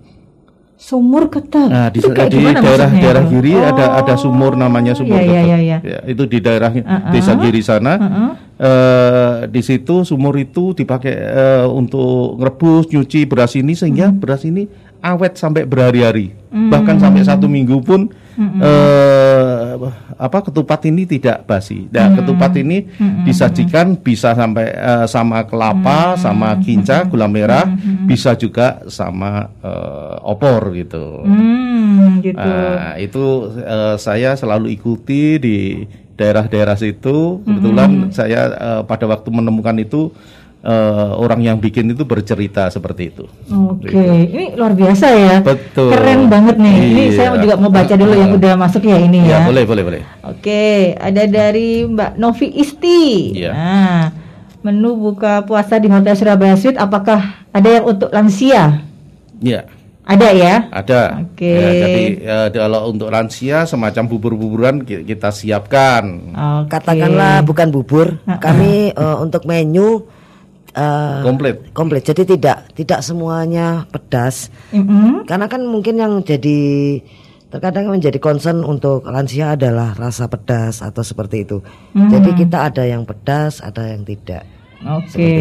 [0.76, 1.72] Sumur ketek.
[1.72, 4.20] Nah, di, di daerah maksudnya daerah kiri ada ada Oh.
[4.20, 5.46] sumur namanya sumur Iya, iya, ketek.
[5.48, 5.78] iya, iya.
[5.80, 7.10] Ya, itu di daerah Uh-uh.
[7.10, 7.94] desa kiri sana.
[7.96, 8.30] Uh-uh.
[8.56, 14.20] Eh, di situ sumur itu dipakai eh, untuk ngerebus, nyuci beras ini sehingga Hmm.
[14.20, 14.68] beras ini
[15.00, 16.36] awet sampai berhari-hari.
[16.48, 18.12] Bahkan sampai satu minggu pun
[19.56, 19.76] eh,
[20.20, 21.88] apa ketupat ini tidak basi.
[21.88, 22.16] Nah, Hmm.
[22.20, 22.84] ketupat ini
[23.24, 27.64] disajikan bisa sampai eh, sama kelapa, sama kinca, gula merah,
[28.04, 31.24] bisa juga sama eh, opor gitu.
[31.24, 32.36] Hmm, gitu.
[32.38, 33.24] Nah, itu
[33.58, 35.58] eh, saya selalu ikuti di
[36.16, 37.44] daerah-daerah situ.
[37.44, 40.12] Kebetulan saya eh, pada waktu menemukan itu
[40.66, 40.72] eh,
[41.14, 43.24] orang yang bikin itu bercerita seperti itu.
[43.46, 43.94] Oke,
[44.26, 45.36] ini luar biasa ya.
[45.38, 45.88] Betul.
[45.88, 46.74] Keren banget nih.
[46.84, 47.14] Ini Iya.
[47.14, 49.46] saya juga mau baca dulu yang udah masuk ya ini Ya, ya.
[49.46, 50.02] boleh, boleh, boleh.
[50.22, 53.30] Oke, ada dari Mbak Novi Isti.
[53.32, 53.50] Iya.
[53.50, 54.02] Nah,
[54.60, 58.82] menu buka puasa di Hotel Surabaya Suite apakah ada yang untuk lansia?
[59.38, 59.62] Ya,
[60.02, 60.54] Ada ya?
[60.72, 61.02] ada.
[61.20, 61.46] Oke.
[61.46, 66.30] Ya, jadi eh, kalau untuk lansia semacam bubur-buburan ki- kita siapkan.
[66.62, 66.70] Oke.
[66.72, 70.06] Katakanlah bukan bubur, kami eh, untuk menu
[70.76, 71.56] eh, Komplit.
[71.72, 72.04] komplit.
[72.04, 74.52] Jadi tidak tidak semuanya pedas.
[74.70, 75.24] Mm-mm.
[75.24, 77.00] Karena kan mungkin yang jadi
[77.48, 81.64] terkadang menjadi concern untuk lansia adalah rasa pedas atau seperti itu.
[81.94, 84.44] Jadi kita ada yang pedas, ada yang tidak.
[84.84, 85.32] Oke.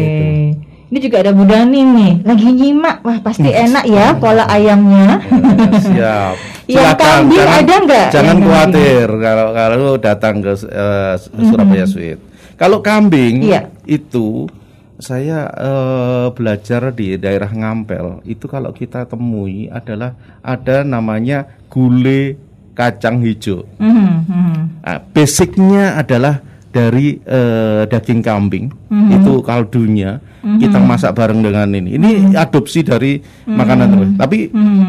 [0.86, 3.02] Ini juga ada Budani nih, lagi nyimak.
[3.02, 5.18] Wah, pasti enak ya pola ayamnya.
[5.90, 6.34] Siap.
[6.66, 8.06] Yang kambing jangan, ada nggak?
[8.10, 11.14] Jangan khawatir kalau kalau datang ke eh,
[11.46, 12.18] Surabaya Suite.
[12.58, 13.70] Kalau kambing Iya.
[13.86, 14.50] itu
[14.96, 22.36] saya eh, belajar di daerah Ngampel itu kalau kita temui adalah ada namanya gulai
[22.72, 23.64] kacang hijau.
[23.76, 24.56] Mhm, mhm.
[24.84, 26.40] Nah, basicnya adalah
[26.72, 29.10] dari eh, daging kambing Mhm.
[29.20, 31.98] itu kaldunya kita masak bareng dengan ini.
[31.98, 32.38] Ini Mhm.
[32.38, 33.18] adopsi dari
[33.48, 34.10] makanan terus.
[34.14, 34.38] Tapi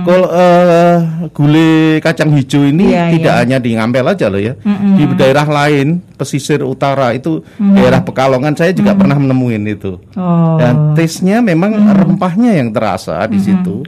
[0.05, 0.97] kalau eh,
[1.33, 3.41] gulai kacang hijau ini Iya, tidak iya.
[3.41, 4.53] hanya di Ngampel aja loh ya.
[4.67, 10.01] Di daerah lain pesisir utara itu daerah Pekalongan saya juga pernah menemuin itu.
[10.17, 10.57] Oh.
[10.57, 13.85] Dan taste-nya memang rempahnya yang terasa di situ.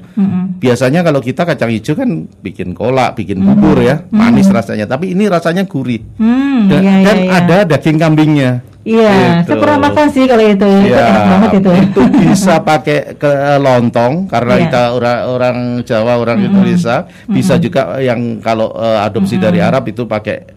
[0.59, 2.09] Biasanya kalau kita kacang hijau kan
[2.39, 4.85] bikin kolak, bikin bubur ya, manis rasanya.
[4.85, 6.03] Tapi ini rasanya gurih.
[6.19, 7.31] Hmm, Dan, iya, dan iya, iya.
[7.41, 8.51] ada daging kambingnya.
[8.79, 9.53] Iya, Gitu.
[9.53, 10.65] saya pernah makan sih kalau itu.
[10.65, 11.71] Itu Ya, enak banget itu.
[11.83, 14.61] itu bisa pakai ke lontong karena Iya.
[14.65, 20.07] kita orang orang Jawa, orang Indonesia bisa juga yang kalau eh, adopsi dari Arab itu
[20.07, 20.55] pakai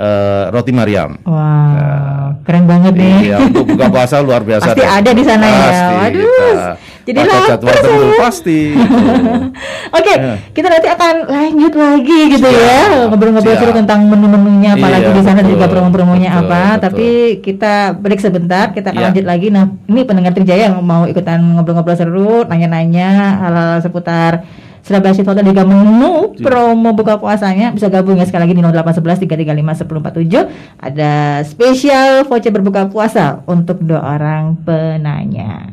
[0.00, 1.20] eh, roti Mariam.
[1.22, 3.14] Wah, keren banget nih.
[3.26, 4.72] Iya, untuk buka puasa luar biasa.
[4.72, 4.88] Pasti deh.
[4.88, 5.60] ada di sana ya.
[5.60, 6.56] Pasti, Waduh,
[7.00, 8.60] kita jadi lapar jadwal tertentu pasti.
[8.70, 8.96] gitu.
[9.98, 10.34] Oke, Ya.
[10.50, 15.22] kita nanti akan lanjut lagi gitu Siap, ya ngobrol-ngobrol seru tentang menu-menunya apalagi Iya, di
[15.22, 16.60] sana betul, juga promo-promonya betul, apa.
[16.62, 16.80] betul.
[16.80, 17.08] Tapi
[17.40, 19.06] kita break sebentar, kita akan Ya.
[19.10, 19.46] lanjut lagi.
[19.48, 24.46] Nah, ini pendengar Trijaya yang mau ikutan ngobrol-ngobrol seru, nanya-nanya hal-hal seputar
[24.82, 28.26] Surabaya Street Hotel juga menu promo buka puasanya bisa gabung ya.
[28.26, 31.12] Sekali lagi di 0811 335 1047 ada
[31.44, 35.72] spesial voucher berbuka puasa untuk dua orang penanya.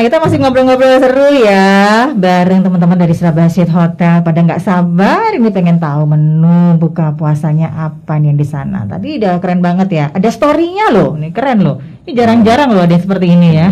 [0.00, 4.24] Nah, kita masih ngobrol-ngobrol seru ya bareng teman-teman dari Surabaya Hotel.
[4.24, 8.88] Pada nggak sabar ini pengen tahu menu buka puasanya apa nih yang di sana.
[8.88, 10.04] Tadi udah keren banget ya.
[10.16, 11.84] Ada storynya loh, nih keren loh.
[12.08, 13.68] Ini jarang-jarang loh ada yang seperti ini ya.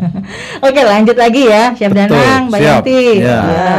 [0.66, 2.58] Oke, lanjut lagi ya, Chef Betul, Danang, Mbak.
[2.58, 3.02] Yanti.
[3.22, 3.38] Ya.
[3.38, 3.70] Ya,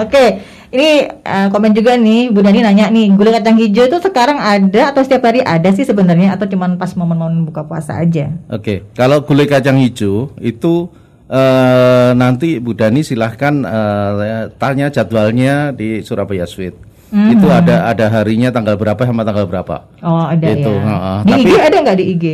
[0.00, 0.24] Oke.
[0.72, 0.88] Ini
[1.20, 5.04] eh, komen juga nih, Bu Dani nanya nih, gulai kacang hijau itu sekarang ada atau
[5.04, 8.32] setiap hari ada sih sebenarnya atau cuman pas momen-momen buka puasa aja?
[8.48, 10.88] Oke, kalau gulai kacang hijau itu
[11.28, 14.12] eh, nanti Bu Dani silahkan eh,
[14.56, 16.74] tanya jadwalnya di Surabaya Sweet.
[17.06, 19.86] Itu ada ada harinya tanggal berapa sama tanggal berapa.
[20.02, 20.82] Oh ada Gitu, ya.
[20.82, 21.18] heeh.
[21.22, 22.24] Di Tapi- IG ada nggak di IG?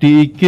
[0.00, 0.42] Di IG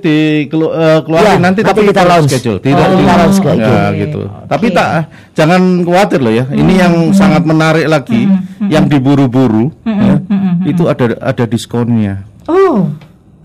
[0.00, 2.26] di kelu, eh, keluarin Ya, nanti, nanti tapi kita launch.
[2.26, 2.58] schedule.
[2.58, 3.62] Oh, Tidak kita di- launch ke IG.
[3.62, 4.20] Ya, gitu.
[4.24, 4.46] Oke.
[4.48, 4.88] Tapi tak
[5.32, 6.44] jangan khawatir loh ya.
[6.48, 8.26] Ini yang sangat menarik lagi
[8.66, 10.18] yang diburu-buru ya,
[10.64, 12.22] itu ada ada diskonnya.
[12.46, 12.90] Oh,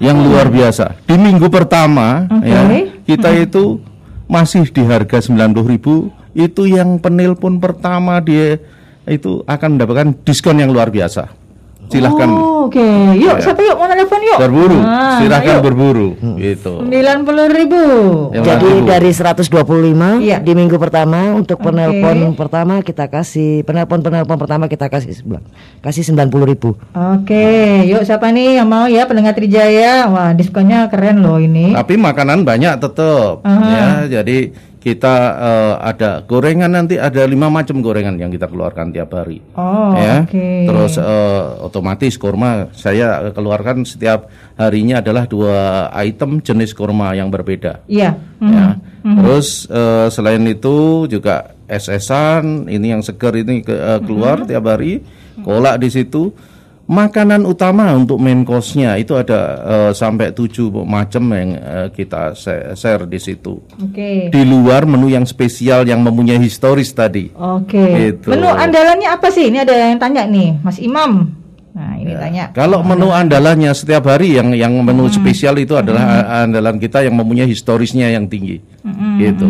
[0.02, 1.06] yang luar biasa.
[1.06, 2.50] Di minggu pertama Oke.
[2.50, 2.62] ya
[3.06, 3.78] kita itu
[4.26, 8.58] masih di harga 90.000 itu yang penelpon pertama dia
[9.06, 11.41] itu akan mendapatkan diskon yang luar biasa.
[11.92, 12.88] Silahkan Oh, oke.
[13.14, 13.44] Yuk, Ya.
[13.44, 14.38] siapa yuk mau telepon yuk?
[14.40, 15.62] berburu, Nah, silahkan ayo.
[15.62, 16.74] berburu gitu.
[16.80, 17.84] Sembilan puluh ribu.
[18.32, 18.88] Jadi nanti, Bu.
[18.88, 20.38] dari 125 Iya.
[20.40, 21.68] di minggu pertama untuk Oke.
[21.68, 25.44] penelpon pertama kita kasih penelpon penelpon pertama kita kasih sebelah
[25.80, 26.80] kasih 90 ribu.
[26.92, 27.46] Oke,
[27.86, 30.08] yuk siapa nih yang mau ya pendengar Trijaya?
[30.08, 31.72] Wah, diskonnya keren loh ini.
[31.72, 33.68] Tapi makanan banyak tetap Aha.
[33.68, 33.86] ya.
[34.14, 39.38] Jadi kita eh, ada gorengan nanti ada lima macam gorengan yang kita keluarkan tiap hari.
[39.54, 40.26] Oh, ya.
[40.26, 40.48] oke.
[40.66, 44.26] Terus eh, otomatis kurma saya keluarkan setiap
[44.58, 45.58] harinya adalah dua
[46.02, 47.86] item jenis kurma yang berbeda.
[47.86, 48.18] Iya.
[48.42, 48.68] Ya.
[49.06, 49.18] Mhm.
[49.22, 54.48] Terus eh, selain itu juga es-esan ini yang segar ini ke- eh, keluar Mhm.
[54.50, 55.06] tiap hari,
[55.40, 56.34] kolak di situ.
[56.92, 62.36] Makanan utama untuk main course-nya itu ada eh, sampai tujuh macam yang eh, kita
[62.76, 63.64] share di situ.
[63.80, 64.28] Oke.
[64.28, 67.32] Di luar menu yang spesial yang mempunyai historis tadi.
[67.32, 67.80] Oke.
[67.80, 68.28] Gitu.
[68.28, 69.48] Menu andalannya apa sih?
[69.48, 71.32] Ini ada yang tanya nih, Mas Imam.
[71.72, 72.52] Nah, ini tanya.
[72.52, 75.16] Kalau menu andalannya setiap hari yang yang menu Hmm.
[75.16, 76.04] spesial itu adalah
[76.44, 78.60] andalan kita yang mempunyai historisnya yang tinggi.
[79.16, 79.48] Gitu.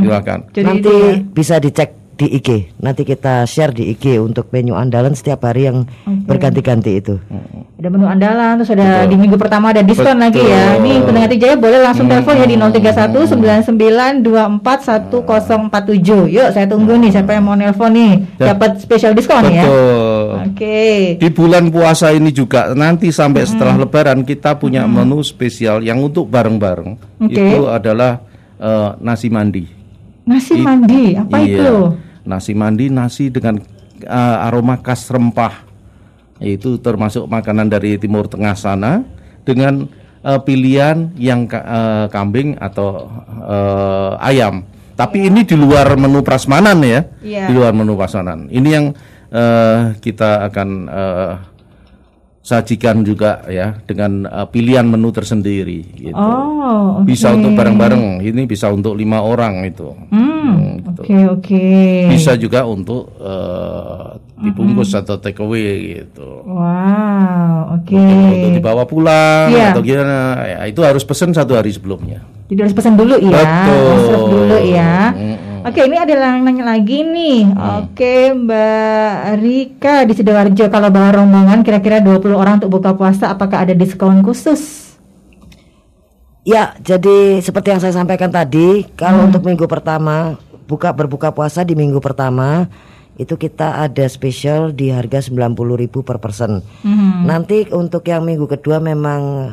[0.00, 0.48] Silakan.
[0.56, 1.12] Jadi Nanti itu ya.
[1.28, 2.74] bisa dicek di IG.
[2.82, 5.86] Nanti kita share di IG untuk menu andalan setiap hari yang
[6.26, 7.14] berganti-ganti itu.
[7.78, 10.26] Ada menu andalan, terus ada di minggu pertama ada diskon Betul.
[10.26, 10.82] lagi ya.
[10.82, 16.34] Ini pendengar Jaya boleh langsung telepon ya di 031 99 24 1047.
[16.34, 18.12] Yuk, saya tunggu nih siapa yang mau nelpon nih.
[18.42, 18.50] Ya.
[18.50, 19.62] Dapat special diskon ya.
[19.62, 20.26] Betul.
[20.50, 20.82] Oke.
[21.22, 26.26] Di bulan puasa ini juga nanti sampai setelah Lebaran kita punya menu spesial yang untuk
[26.26, 27.30] bareng-bareng Oke.
[27.30, 28.18] itu adalah
[28.58, 29.70] eh, nasi mandi.
[30.26, 31.62] Nasi It- mandi, apa iya.
[31.62, 32.07] itu?
[32.28, 33.56] Nasi mandi nasi dengan
[34.04, 35.64] eh, aroma khas rempah.
[36.38, 39.00] Itu termasuk makanan dari Timur Tengah sana
[39.48, 39.88] dengan
[40.20, 43.08] eh, pilihan yang eh, kambing atau
[43.48, 44.68] eh, ayam.
[44.92, 47.00] Tapi ini di luar menu prasmanan ya.
[47.24, 47.48] Iya.
[47.48, 48.52] Di luar menu prasmanan.
[48.52, 48.92] Ini yang
[49.32, 51.32] eh, kita akan eh,
[52.48, 56.16] sajikan juga ya dengan eh, pilihan menu tersendiri gitu.
[56.16, 57.04] Oh, oke.
[57.04, 58.24] Bisa untuk bareng-bareng.
[58.24, 59.92] Ini bisa untuk lima orang itu.
[60.08, 61.00] Hmm, gitu.
[61.04, 61.64] oke oke.
[62.08, 66.40] Bisa juga untuk eh, dibungkus atau take away gitu.
[66.48, 68.00] Wow, oke.
[68.32, 69.76] Untuk dibawa pulang Iya.
[69.76, 70.18] atau gimana?
[70.48, 72.24] Ya, itu harus pesan satu hari sebelumnya.
[72.48, 73.44] Jadi harus pesan dulu ya.
[73.44, 73.84] Betul.
[73.92, 74.94] Reserve dulu ya.
[75.12, 75.47] Mm-mm.
[75.68, 77.44] Oke, ini ada yang nanya lagi nih.
[77.52, 83.68] Oke, Mbak Rika di Sidoarjo kalau bawa rombongan kira-kira 20 orang untuk buka puasa apakah
[83.68, 84.96] ada diskon khusus?
[86.48, 91.76] Ya, jadi seperti yang saya sampaikan tadi, kalau untuk minggu pertama buka berbuka puasa di
[91.76, 92.64] minggu pertama
[93.20, 95.52] itu kita ada spesial di harga 90.000
[96.00, 96.64] per person.
[97.28, 99.52] Nanti untuk yang minggu kedua memang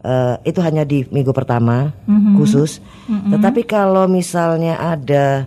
[0.00, 1.92] eh, itu hanya di minggu pertama
[2.34, 2.78] khusus.
[3.06, 5.44] Tetapi kalau misalnya ada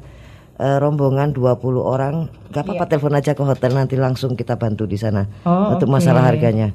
[0.56, 4.95] eh, rombongan 20 orang, nggak apa-apa telepon aja ke hotel nanti langsung kita bantu di
[4.95, 5.95] sana Oh, untuk oke.
[5.95, 6.70] masalah harganya.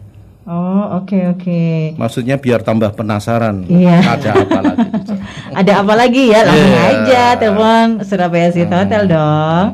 [0.49, 1.61] Oh, oke oke.
[1.95, 3.69] Maksudnya biar tambah penasaran.
[3.69, 4.01] Iya.
[4.17, 4.89] Ada apa lagi?
[5.61, 6.41] Ada apa lagi ya?
[6.43, 6.85] Langsung Iya.
[6.89, 9.67] aja telepon Surabaya City Hotel dong.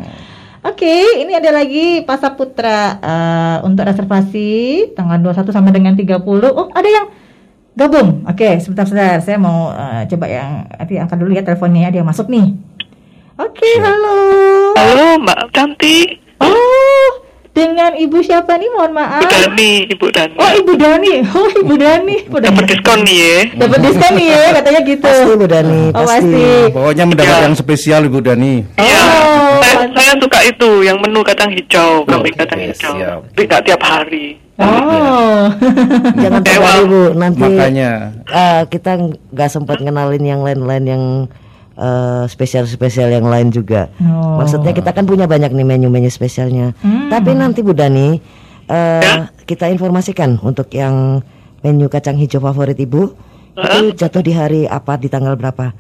[0.65, 4.51] Oke, ini ada lagi Pasar Putra eh, untuk reservasi
[4.97, 6.19] tanggal 21 sampai dengan 30.
[6.51, 7.07] Oh, ada yang
[7.75, 8.23] gabung.
[8.27, 9.19] Oke, sebentar-sebentar.
[9.23, 12.55] Saya mau eh, coba yang nanti angkat dulu ya teleponnya ada yang masuk nih.
[13.35, 14.17] Oke, halo.
[14.79, 17.09] Halo Mbak Cantik, Oh,
[17.55, 18.69] dengan Ibu siapa nih?
[18.69, 19.23] Mohon maaf.
[19.23, 20.35] Ibu Dani, Ibu Dani.
[20.37, 21.13] Oh, Ibu Dani.
[21.25, 22.17] Oh, Ibu Dani.
[22.27, 23.39] Dapat diskon nih ya.
[23.57, 25.07] Dapat diskon nih ya, katanya gitu.
[25.07, 26.19] Pasti Bu Dani, Oh, pasti.
[26.19, 26.45] pasti.
[26.69, 27.45] Pokoknya mendapat Iya.
[27.47, 28.55] yang spesial Ibu Dani.
[28.75, 32.93] Iya, Oh, saya, saya suka itu yang menu kacang hijau, kambing kacang oke, hijau.
[32.93, 33.21] siap.
[33.33, 34.27] Nggak tiap hari.
[34.55, 35.51] Oh.
[36.23, 36.55] Jangan Dewa.
[36.79, 37.91] terlalu Bu, nanti Makanya
[38.25, 38.91] eh, kita
[39.31, 41.05] nggak sempat ngenalin yang lain-lain yang
[41.75, 43.91] eh, spesial-spesial yang lain juga.
[44.01, 44.41] Oh.
[44.43, 46.73] Maksudnya kita kan punya banyak nih menu-menu spesialnya.
[46.81, 47.11] Hmm.
[47.11, 48.19] Tapi nanti Bu Dani
[48.67, 51.21] eh, kita informasikan untuk yang
[51.65, 53.03] menu kacang hijau favorit Ibu
[53.55, 55.71] itu jatuh di hari apa di tanggal berapa?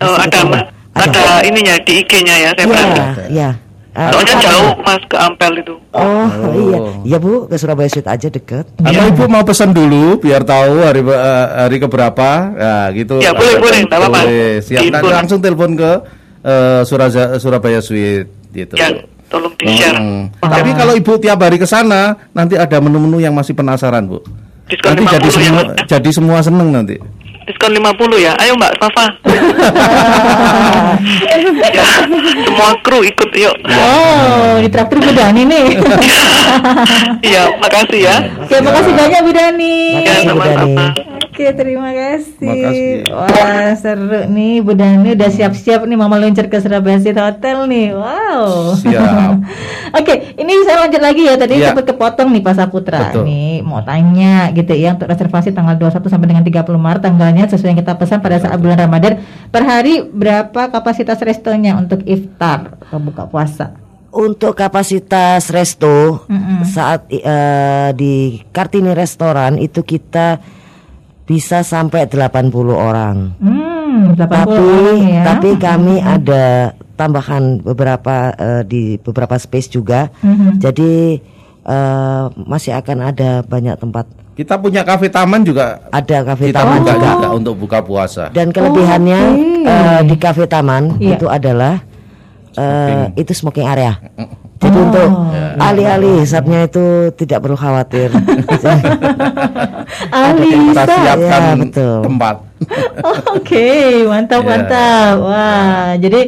[0.00, 0.66] Oh, ada, nggak?
[0.96, 3.28] ada ininya di IG-nya ya, saya Iya, perhatikan.
[3.28, 3.50] iya.
[3.98, 5.74] Eh, Soalnya apa- jauh Mas ke Ampel itu.
[5.90, 6.78] Oh, iya.
[7.02, 8.70] Iya Bu, ke Surabaya Street aja deket.
[8.78, 13.18] Atau ibu mau pesan dulu biar tahu hari eh, hari keberapa, ya gitu.
[13.18, 14.20] Ya, boleh, boleh, nggak apa-apa.
[14.22, 14.62] Boleh.
[14.62, 14.82] Siap.
[14.86, 15.90] Nanti langsung telepon ke
[16.46, 18.78] eh, Suraja- Surabaya Suite gitu.
[18.78, 18.94] Ya,
[19.26, 19.98] tolong di-share.
[19.98, 20.30] Hmm.
[20.38, 24.22] Oh, Tapi kalau ibu tiap hari ke sana, nanti ada menu-menu yang masih penasaran bu.
[24.68, 25.74] Diskon nanti jadi 50 ya, semua, ya?
[25.88, 26.96] jadi semua seneng nanti.
[27.48, 28.36] Diskon 50 ya.
[28.36, 29.04] Ayo Mbak Safa.
[31.72, 31.84] ya,
[32.44, 33.56] semua kru ikut yuk.
[33.72, 35.66] Oh, di traktir Bu Dani nih.
[37.24, 38.16] Iya, makasih ya.
[38.52, 40.04] ya, makasih banyak Bu Dani.
[40.04, 40.76] Ya, Makasih, Bu Dani.
[40.76, 40.86] sama-sama.
[41.38, 42.50] Oke, terima kasih.
[42.50, 43.14] Makasih.
[43.14, 47.94] Wah, seru nih Bu Dani udah siap-siap nih mau meluncur ke Surabaya City Hotel nih.
[47.94, 48.74] Wow.
[48.74, 49.32] Siap.
[50.02, 51.38] Oke, ini saya lanjut lagi ya.
[51.38, 51.70] Tadi Iya.
[51.70, 53.30] sempat kepotong nih Pak Saputra Betul.
[53.30, 53.62] nih.
[53.62, 57.78] Mau tanya gitu ya untuk reservasi tanggal 21 sampai dengan 30 Maret tanggalnya sesuai yang
[57.86, 59.22] kita pesan pada saat bulan Ramadan.
[59.54, 63.78] Per hari berapa kapasitas restonya untuk iftar atau buka puasa?
[64.10, 66.66] Untuk kapasitas resto Mm-mm.
[66.66, 70.57] saat eh, di Kartini Restoran itu kita
[71.28, 73.36] bisa sampai 80 orang.
[73.36, 75.22] Hmm, 80 Tapi orang ya.
[75.22, 76.44] tapi kami ada
[76.96, 80.08] tambahan beberapa eh, di beberapa space juga.
[80.18, 80.56] Mhm.
[80.56, 81.20] Jadi
[81.62, 84.08] eh, masih akan ada banyak tempat.
[84.32, 85.82] Kita punya kafe taman juga.
[85.90, 87.08] Ada kafe Kita taman buka juga.
[87.12, 88.30] juga untuk buka puasa.
[88.30, 89.68] Dan kelebihannya Oke.
[89.68, 91.14] eh, di kafe taman Iya.
[91.14, 91.74] itu adalah
[92.56, 94.00] eh, itu smoking area.
[94.58, 94.84] Jadi Oh.
[94.84, 95.08] untuk
[95.56, 96.82] alih-alih hisapnya itu
[97.14, 98.10] tidak perlu khawatir.
[100.10, 101.96] Ali Kita siapkan Ya, betul.
[102.02, 102.36] tempat.
[103.38, 103.68] Oke,
[104.04, 104.48] mantap Iya.
[104.48, 105.14] mantap.
[105.20, 106.20] Wah, jadi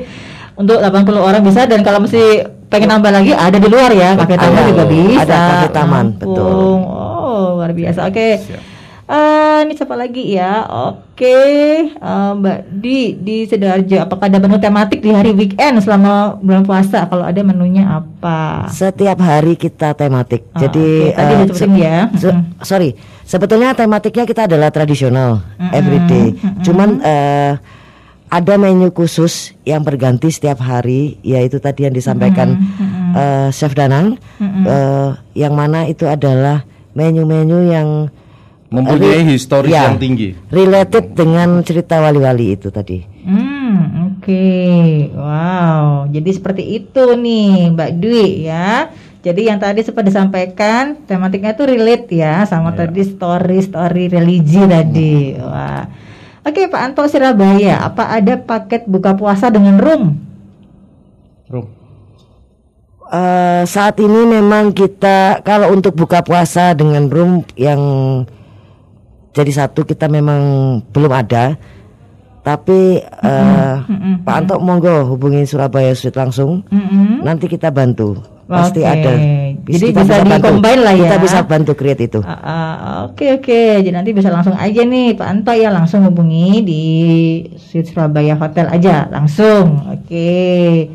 [0.55, 2.23] untuk 80 orang bisa dan kalau mesti
[2.67, 4.37] pengen nambah lagi ada di luar ya, Ada.
[4.37, 5.21] taman juga bisa.
[5.21, 6.21] Ada kafe taman, Lampung.
[6.23, 6.47] betul.
[6.87, 8.01] Oh, luar biasa.
[8.07, 8.29] Oke.
[8.39, 8.63] Siap.
[9.11, 10.63] Eh, ini siapa lagi ya?
[10.87, 11.43] Oke,
[11.91, 13.99] Eh, Mbak Di di Sidoarjo.
[13.99, 17.05] Apakah ada menu tematik di hari weekend selama bulan puasa?
[17.05, 18.71] Kalau ada menunya apa?
[18.71, 20.47] Setiap hari kita tematik.
[20.55, 21.19] Ah, Jadi oke.
[21.19, 21.97] Tadi disebutin se- ya.
[22.15, 22.63] se- Mm-mm.
[22.63, 22.91] sorry,
[23.25, 25.43] sebetulnya tematiknya kita adalah tradisional,
[25.75, 26.31] everyday.
[26.63, 27.59] Cuman eh,
[28.31, 32.55] ada menu khusus yang berganti setiap hari, yaitu tadi yang disampaikan
[33.13, 38.07] eh, Chef Danang, eh, yang mana itu adalah menu-menu yang
[38.71, 40.39] Mempunyai Re- historis ya, yang tinggi.
[40.47, 43.03] Related dengan cerita wali-wali itu tadi.
[43.27, 44.47] Hmm, oke.
[45.15, 46.07] Wow.
[46.15, 48.95] Jadi seperti itu nih, Mbak Dwi ya.
[49.21, 52.87] Jadi yang tadi sempat disampaikan tematiknya itu relate ya sama Iya.
[52.87, 55.35] tadi story-story religi tadi.
[55.37, 55.85] Wah.
[56.41, 60.17] Oke, Pak Anto Surabaya, apa ada paket buka puasa dengan room?
[63.11, 67.83] Eh, saat ini memang kita kalau untuk buka puasa dengan room yang
[69.31, 70.41] jadi satu kita memang
[70.91, 71.55] belum ada.
[72.41, 73.75] Tapi eh,
[74.25, 76.65] Pak Anto monggo hubungi Surabaya Suite langsung.
[76.73, 77.23] Mm-mm.
[77.23, 78.17] Nanti kita bantu.
[78.51, 79.15] Pasti ada.
[79.63, 80.35] Jadi kita bisa bantu.
[80.35, 81.03] di-combine lah ya.
[81.07, 82.19] Kita bisa bantu create itu.
[82.27, 86.67] Ah, ah, Oke oke, jadi nanti bisa langsung aja nih Pak Anto ya langsung hubungi
[86.67, 86.85] di
[87.55, 89.87] Suite Surabaya Hotel aja langsung.
[89.95, 90.91] Oke.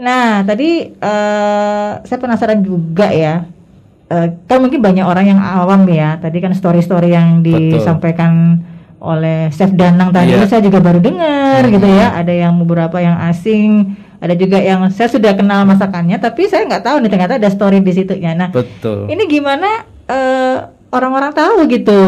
[0.00, 3.44] Nah tadi eh, saya penasaran juga ya.
[4.10, 6.18] Eh, kan mungkin banyak orang yang awam ya.
[6.18, 7.78] Tadi kan story-story yang Betul.
[7.78, 8.58] disampaikan
[9.00, 12.18] oleh Chef Danang tadi itu saya juga baru dengar gitu ya.
[12.18, 16.84] Ada yang beberapa yang asing, ada juga yang saya sudah kenal masakannya, tapi saya nggak
[16.84, 18.34] tahu nih ternyata ada story di situ ya.
[18.34, 19.06] Nah Betul.
[19.06, 20.58] ini gimana eh,
[20.90, 22.00] orang-orang tahu gitu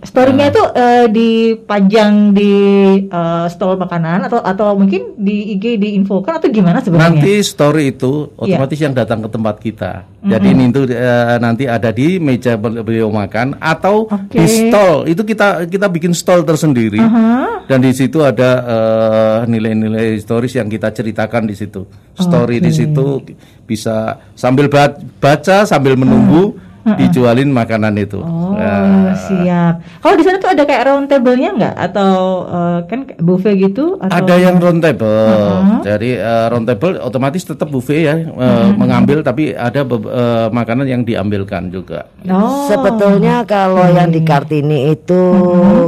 [0.00, 0.52] storynya Nah.
[0.52, 2.54] itu eh, dipajang di
[3.02, 7.18] eh, stall makanan atau atau mungkin di IG diinfokan atau gimana sebenarnya?
[7.18, 9.92] Nanti story itu otomatis yang datang ke tempat kita.
[10.18, 14.34] Jadi ini tuh eh, nanti ada di meja bel- beliau makan atau Oke.
[14.34, 15.06] di stall.
[15.06, 16.98] Itu kita kita bikin stall tersendiri.
[16.98, 17.64] Aha.
[17.64, 21.82] Dan di situ ada eh, nilai-nilai historis yang kita ceritakan di situ.
[22.14, 23.22] Story di situ
[23.62, 26.56] bisa sambil ba- baca sambil menunggu
[26.96, 28.22] dijualin makanan itu.
[28.22, 29.74] Oh Nah, siap.
[30.02, 32.14] Kalau di sana tuh ada kayak round table-nya nggak atau
[32.50, 33.94] eh, kan buffet gitu?
[34.02, 39.22] Atau Ada yang round table, jadi eh, round table otomatis tetap buffet ya, eh, mengambil
[39.22, 42.10] tapi ada eh, makanan yang diambilkan juga.
[42.26, 42.66] Oh.
[42.66, 45.22] Sebetulnya kalau yang di Kartini itu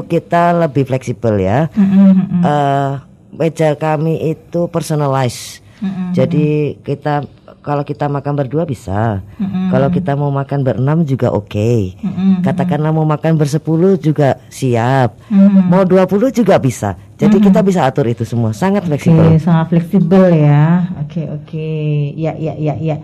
[0.07, 1.67] kita lebih fleksibel ya.
[1.75, 2.45] Mm-mm.
[2.47, 2.91] Eh,
[3.35, 5.65] meja kami itu personalized.
[5.81, 6.13] Mm-mm.
[6.13, 7.25] Jadi kita
[7.61, 9.21] kalau kita makan berdua bisa.
[9.37, 9.69] Mm-mm.
[9.69, 11.95] Kalau kita mau makan berenam juga oke.
[12.01, 12.41] Mm-mm.
[12.41, 15.21] Katakanlah mau makan bersepuluh juga siap.
[15.29, 15.69] Mm-mm.
[15.69, 16.97] Mau 20 juga bisa.
[17.21, 18.57] Jadi kita bisa atur itu semua.
[18.57, 19.37] Sangat Oke, fleksibel.
[19.37, 20.89] sangat fleksibel ya.
[21.05, 21.69] Oke, oke.
[22.17, 22.97] Ya, ya, ya, ya.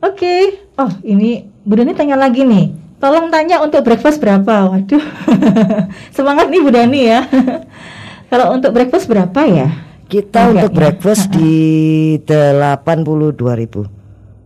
[0.00, 0.56] Oke.
[0.80, 2.72] Oh, ini Bu Dani tanya lagi nih.
[2.96, 4.72] Tolong tanya untuk breakfast berapa?
[4.72, 5.04] Waduh.
[6.16, 7.28] Semangat nih Bu Dani ya.
[8.32, 9.68] Kalau untuk breakfast berapa ya?
[10.12, 10.76] Kita Enggak, untuk ya.
[10.76, 11.56] breakfast di
[12.20, 13.88] 82.000.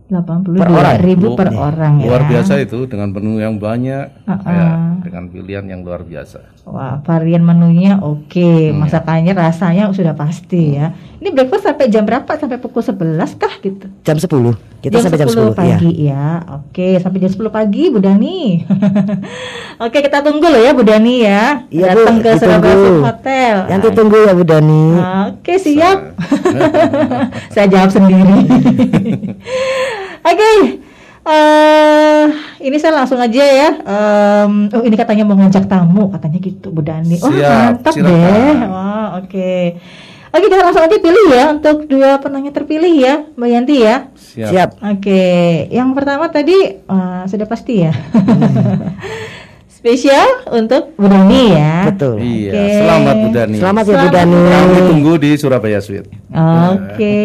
[0.07, 0.95] 82 Per orang.
[1.03, 2.07] ribu per Lu- orang ya.
[2.07, 4.47] Luar biasa itu dengan menu yang banyak, Uh-uh.
[4.47, 4.67] ya,
[5.03, 6.63] dengan pilihan yang luar biasa.
[6.63, 10.95] Wah, varian menunya oke, masakannya rasanya sudah pasti ya.
[11.27, 12.39] Ini breakfast sampai jam berapa?
[12.39, 13.83] Sampai pukul 11 kah gitu?
[14.07, 14.31] Jam 10.
[14.79, 15.51] Kita jam sampai jam 10 10 ya.
[15.51, 16.27] pagi ya.
[16.55, 18.63] Oke, sampai jam 10 pagi Bu Dani.
[19.83, 21.67] Oke, kita tunggu loh ya Bu Dani ya.
[21.67, 22.31] Iya, Bu, Datang ke.
[22.39, 22.75] Surabaya
[23.11, 23.55] Hotel.
[23.67, 24.85] Yang ditunggu ya Bu Dani.
[25.35, 26.15] Oke, siap.
[27.53, 28.37] Saya jawab sendiri.
[30.31, 30.51] Oke.
[31.27, 32.23] eh
[32.63, 33.69] ini saya langsung aja ya.
[33.83, 37.19] Em, oh, ini katanya mau ngajak tamu, katanya gitu Bu Dani.
[37.19, 38.55] Oh, mantap deh.
[38.63, 39.75] Wah, oke.
[40.27, 44.11] Oke, kita langsung aja pilih ya untuk dua penanya terpilih ya, Mbak Yanti ya.
[44.15, 44.49] Siap.
[44.51, 44.69] Siap.
[44.83, 45.23] Oke,
[45.71, 47.95] yang pertama tadi eh, sudah pasti ya.
[49.77, 51.87] Spesial untuk Bu Dani ya.
[51.87, 52.19] Betul.
[52.19, 52.75] Iya, Oke.
[52.81, 53.57] selamat Bu Dani.
[53.61, 54.39] Selamat ya Bu Selamat, Dani.
[54.49, 56.09] Kami tunggu di Surabaya Suite.
[56.73, 57.19] Oke,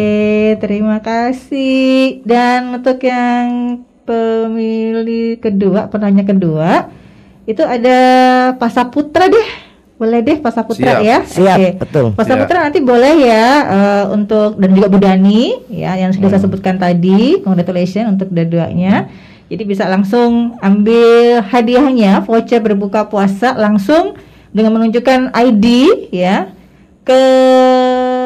[0.63, 2.21] terima kasih.
[2.23, 6.87] Dan untuk yang pemilih kedua, penanya kedua,
[7.43, 7.97] itu ada
[8.55, 9.47] Pak Saputra deh.
[10.03, 11.07] Boleh deh Pak Saputra Siap.
[11.07, 11.17] ya.
[11.23, 11.69] Siap, Oke.
[11.79, 12.05] betul.
[12.11, 12.27] Pak.
[12.27, 16.75] Saputra nanti boleh ya eh, untuk dan juga Bu Dani ya yang sudah saya sebutkan
[16.75, 17.39] tadi.
[17.39, 19.07] Congratulations untuk dua-duanya.
[19.47, 24.19] Jadi bisa langsung ambil hadiahnya voucher berbuka puasa langsung
[24.51, 25.65] dengan menunjukkan ID
[26.11, 26.51] ya
[27.07, 27.23] ke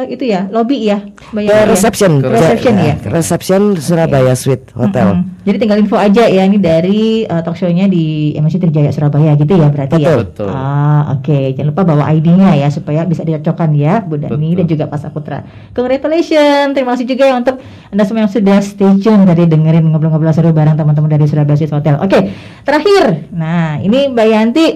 [0.05, 1.01] itu ya lobby ya
[1.33, 1.65] Mbak Ke ya?
[1.65, 2.11] reception.
[2.21, 2.93] Ke reception ya.
[3.01, 5.17] Ke Reception Surabaya Suite Hotel.
[5.17, 5.41] Mm-mm.
[5.47, 9.55] Jadi tinggal info aja ya ini dari uh, talk show-nya di MNC Trijaya Surabaya gitu
[9.55, 10.19] ya berarti ya.
[10.19, 10.51] Betul.
[10.51, 11.55] Ah, oke.
[11.55, 14.57] Jangan lupa bawa ID-nya ya supaya bisa direcockan ya Bu Dani Betul.
[14.59, 15.39] dan juga Pak Saputra.
[15.71, 16.75] Congratulations.
[16.75, 17.57] Terima kasih juga ya untuk
[17.89, 21.71] Anda semua yang sudah stay tune tadi dengerin ngobrol-ngobrol seru bareng teman-teman dari Surabaya Suite
[21.71, 21.95] Hotel.
[22.03, 22.19] Oke.
[22.67, 23.31] Terakhir.
[23.31, 24.67] Nah, ini Mbak Yanti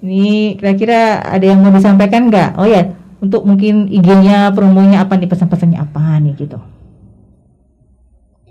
[0.00, 2.56] ini kira-kira ada yang mau disampaikan nggak?
[2.56, 2.88] Oh ya,
[3.20, 6.58] untuk mungkin IG-nya, promonya apa nih, pesan-pesannya apa nih gitu.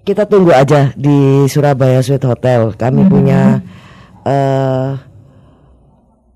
[0.05, 2.73] Kita tunggu aja di Surabaya Suite Hotel.
[2.73, 3.13] Kami Mm-hmm.
[3.13, 3.41] punya
[4.25, 4.89] eh,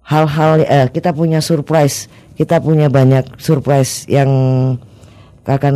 [0.05, 2.09] hal-hal eh, kita punya surprise.
[2.33, 4.29] Kita punya banyak surprise yang
[5.45, 5.75] akan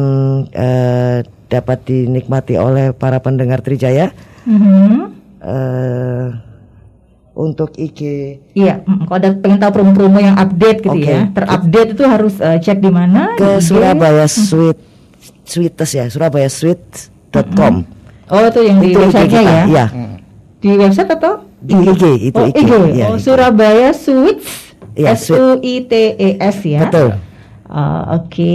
[0.51, 4.12] eh, dapat dinikmati oleh para pendengar Trijaya.
[4.45, 4.93] Mhm.
[5.38, 6.28] Eh,
[7.38, 8.02] untuk IG
[8.58, 11.06] Iya, mm, kalau ada pengen tahu promo-promo yang update gitu Oke.
[11.06, 13.38] ya, terupdate itu harus eh, cek di mana?
[13.38, 13.70] ke Di IG?
[13.70, 14.82] Surabaya Suite
[15.48, 17.86] Suites ya, Surabaya Suite.com.
[18.28, 19.64] Oh, itu yang di Itu IG website-nya ya?
[19.64, 19.86] Iya,
[20.60, 21.48] Di website atau?
[21.58, 22.60] di IG itu oh, IG.
[22.60, 22.72] IG.
[22.98, 23.18] Iya, oh.
[23.18, 24.76] Surabaya Suites.
[24.98, 26.90] Iya, S U I T E S ya.
[26.90, 27.22] Betul.
[27.70, 28.47] Oh, Oke,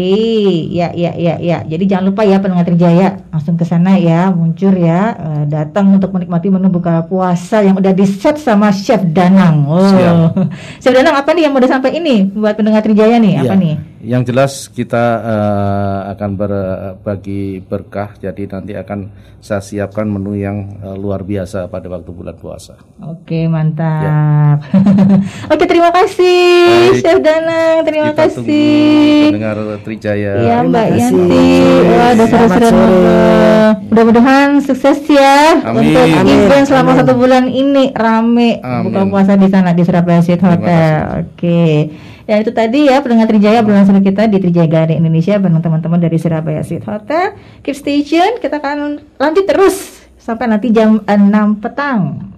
[0.68, 1.60] ya, ya, ya, ya.
[1.62, 6.10] Jadi jangan lupa ya pendengar Trijaya langsung ke sana ya, muncul ya, eh, datang untuk
[6.10, 9.64] menikmati menu buka puasa yang udah di set sama Chef Danang.
[9.64, 10.32] Oh, Siap.
[10.82, 13.34] Chef Danang apa nih yang mau disampaikan ini buat pendengar Trijaya nih?
[13.38, 13.60] Apa Iya.
[13.60, 13.74] nih?
[14.02, 20.96] Yang jelas kita eh, akan berbagi berkah, jadi nanti akan saya siapkan menu yang eh,
[20.96, 22.80] luar biasa pada waktu bulan puasa.
[22.98, 24.64] Oke, mantap.
[25.52, 26.50] Oke, terima kasih
[26.90, 26.98] Baik.
[26.98, 28.36] Chef Danang, terima kita kasih.
[28.36, 30.32] tunggu pendengar Trijaya.
[30.38, 30.86] Ya Terima Mbak.
[30.96, 31.48] Yanti,
[31.88, 32.98] wah Selamat seru-seru.
[33.92, 35.92] Mudah-mudahan sukses ya Amin.
[35.92, 36.38] untuk Amin.
[36.44, 36.98] event selama Amin.
[37.05, 38.88] satu bulan ini rame Amin.
[38.88, 40.96] buka puasa di sana di Surabaya Terima Hotel.
[41.24, 41.62] Oke.
[42.22, 46.16] Dan itu tadi ya pendengar Trijaya seru kita di Trijaya Garden Indonesia bareng teman-teman dari
[46.16, 47.34] Surabaya Suite Hotel.
[47.66, 52.32] Keep stay tune, kita akan lanjut terus sampai nanti jam 6 petang.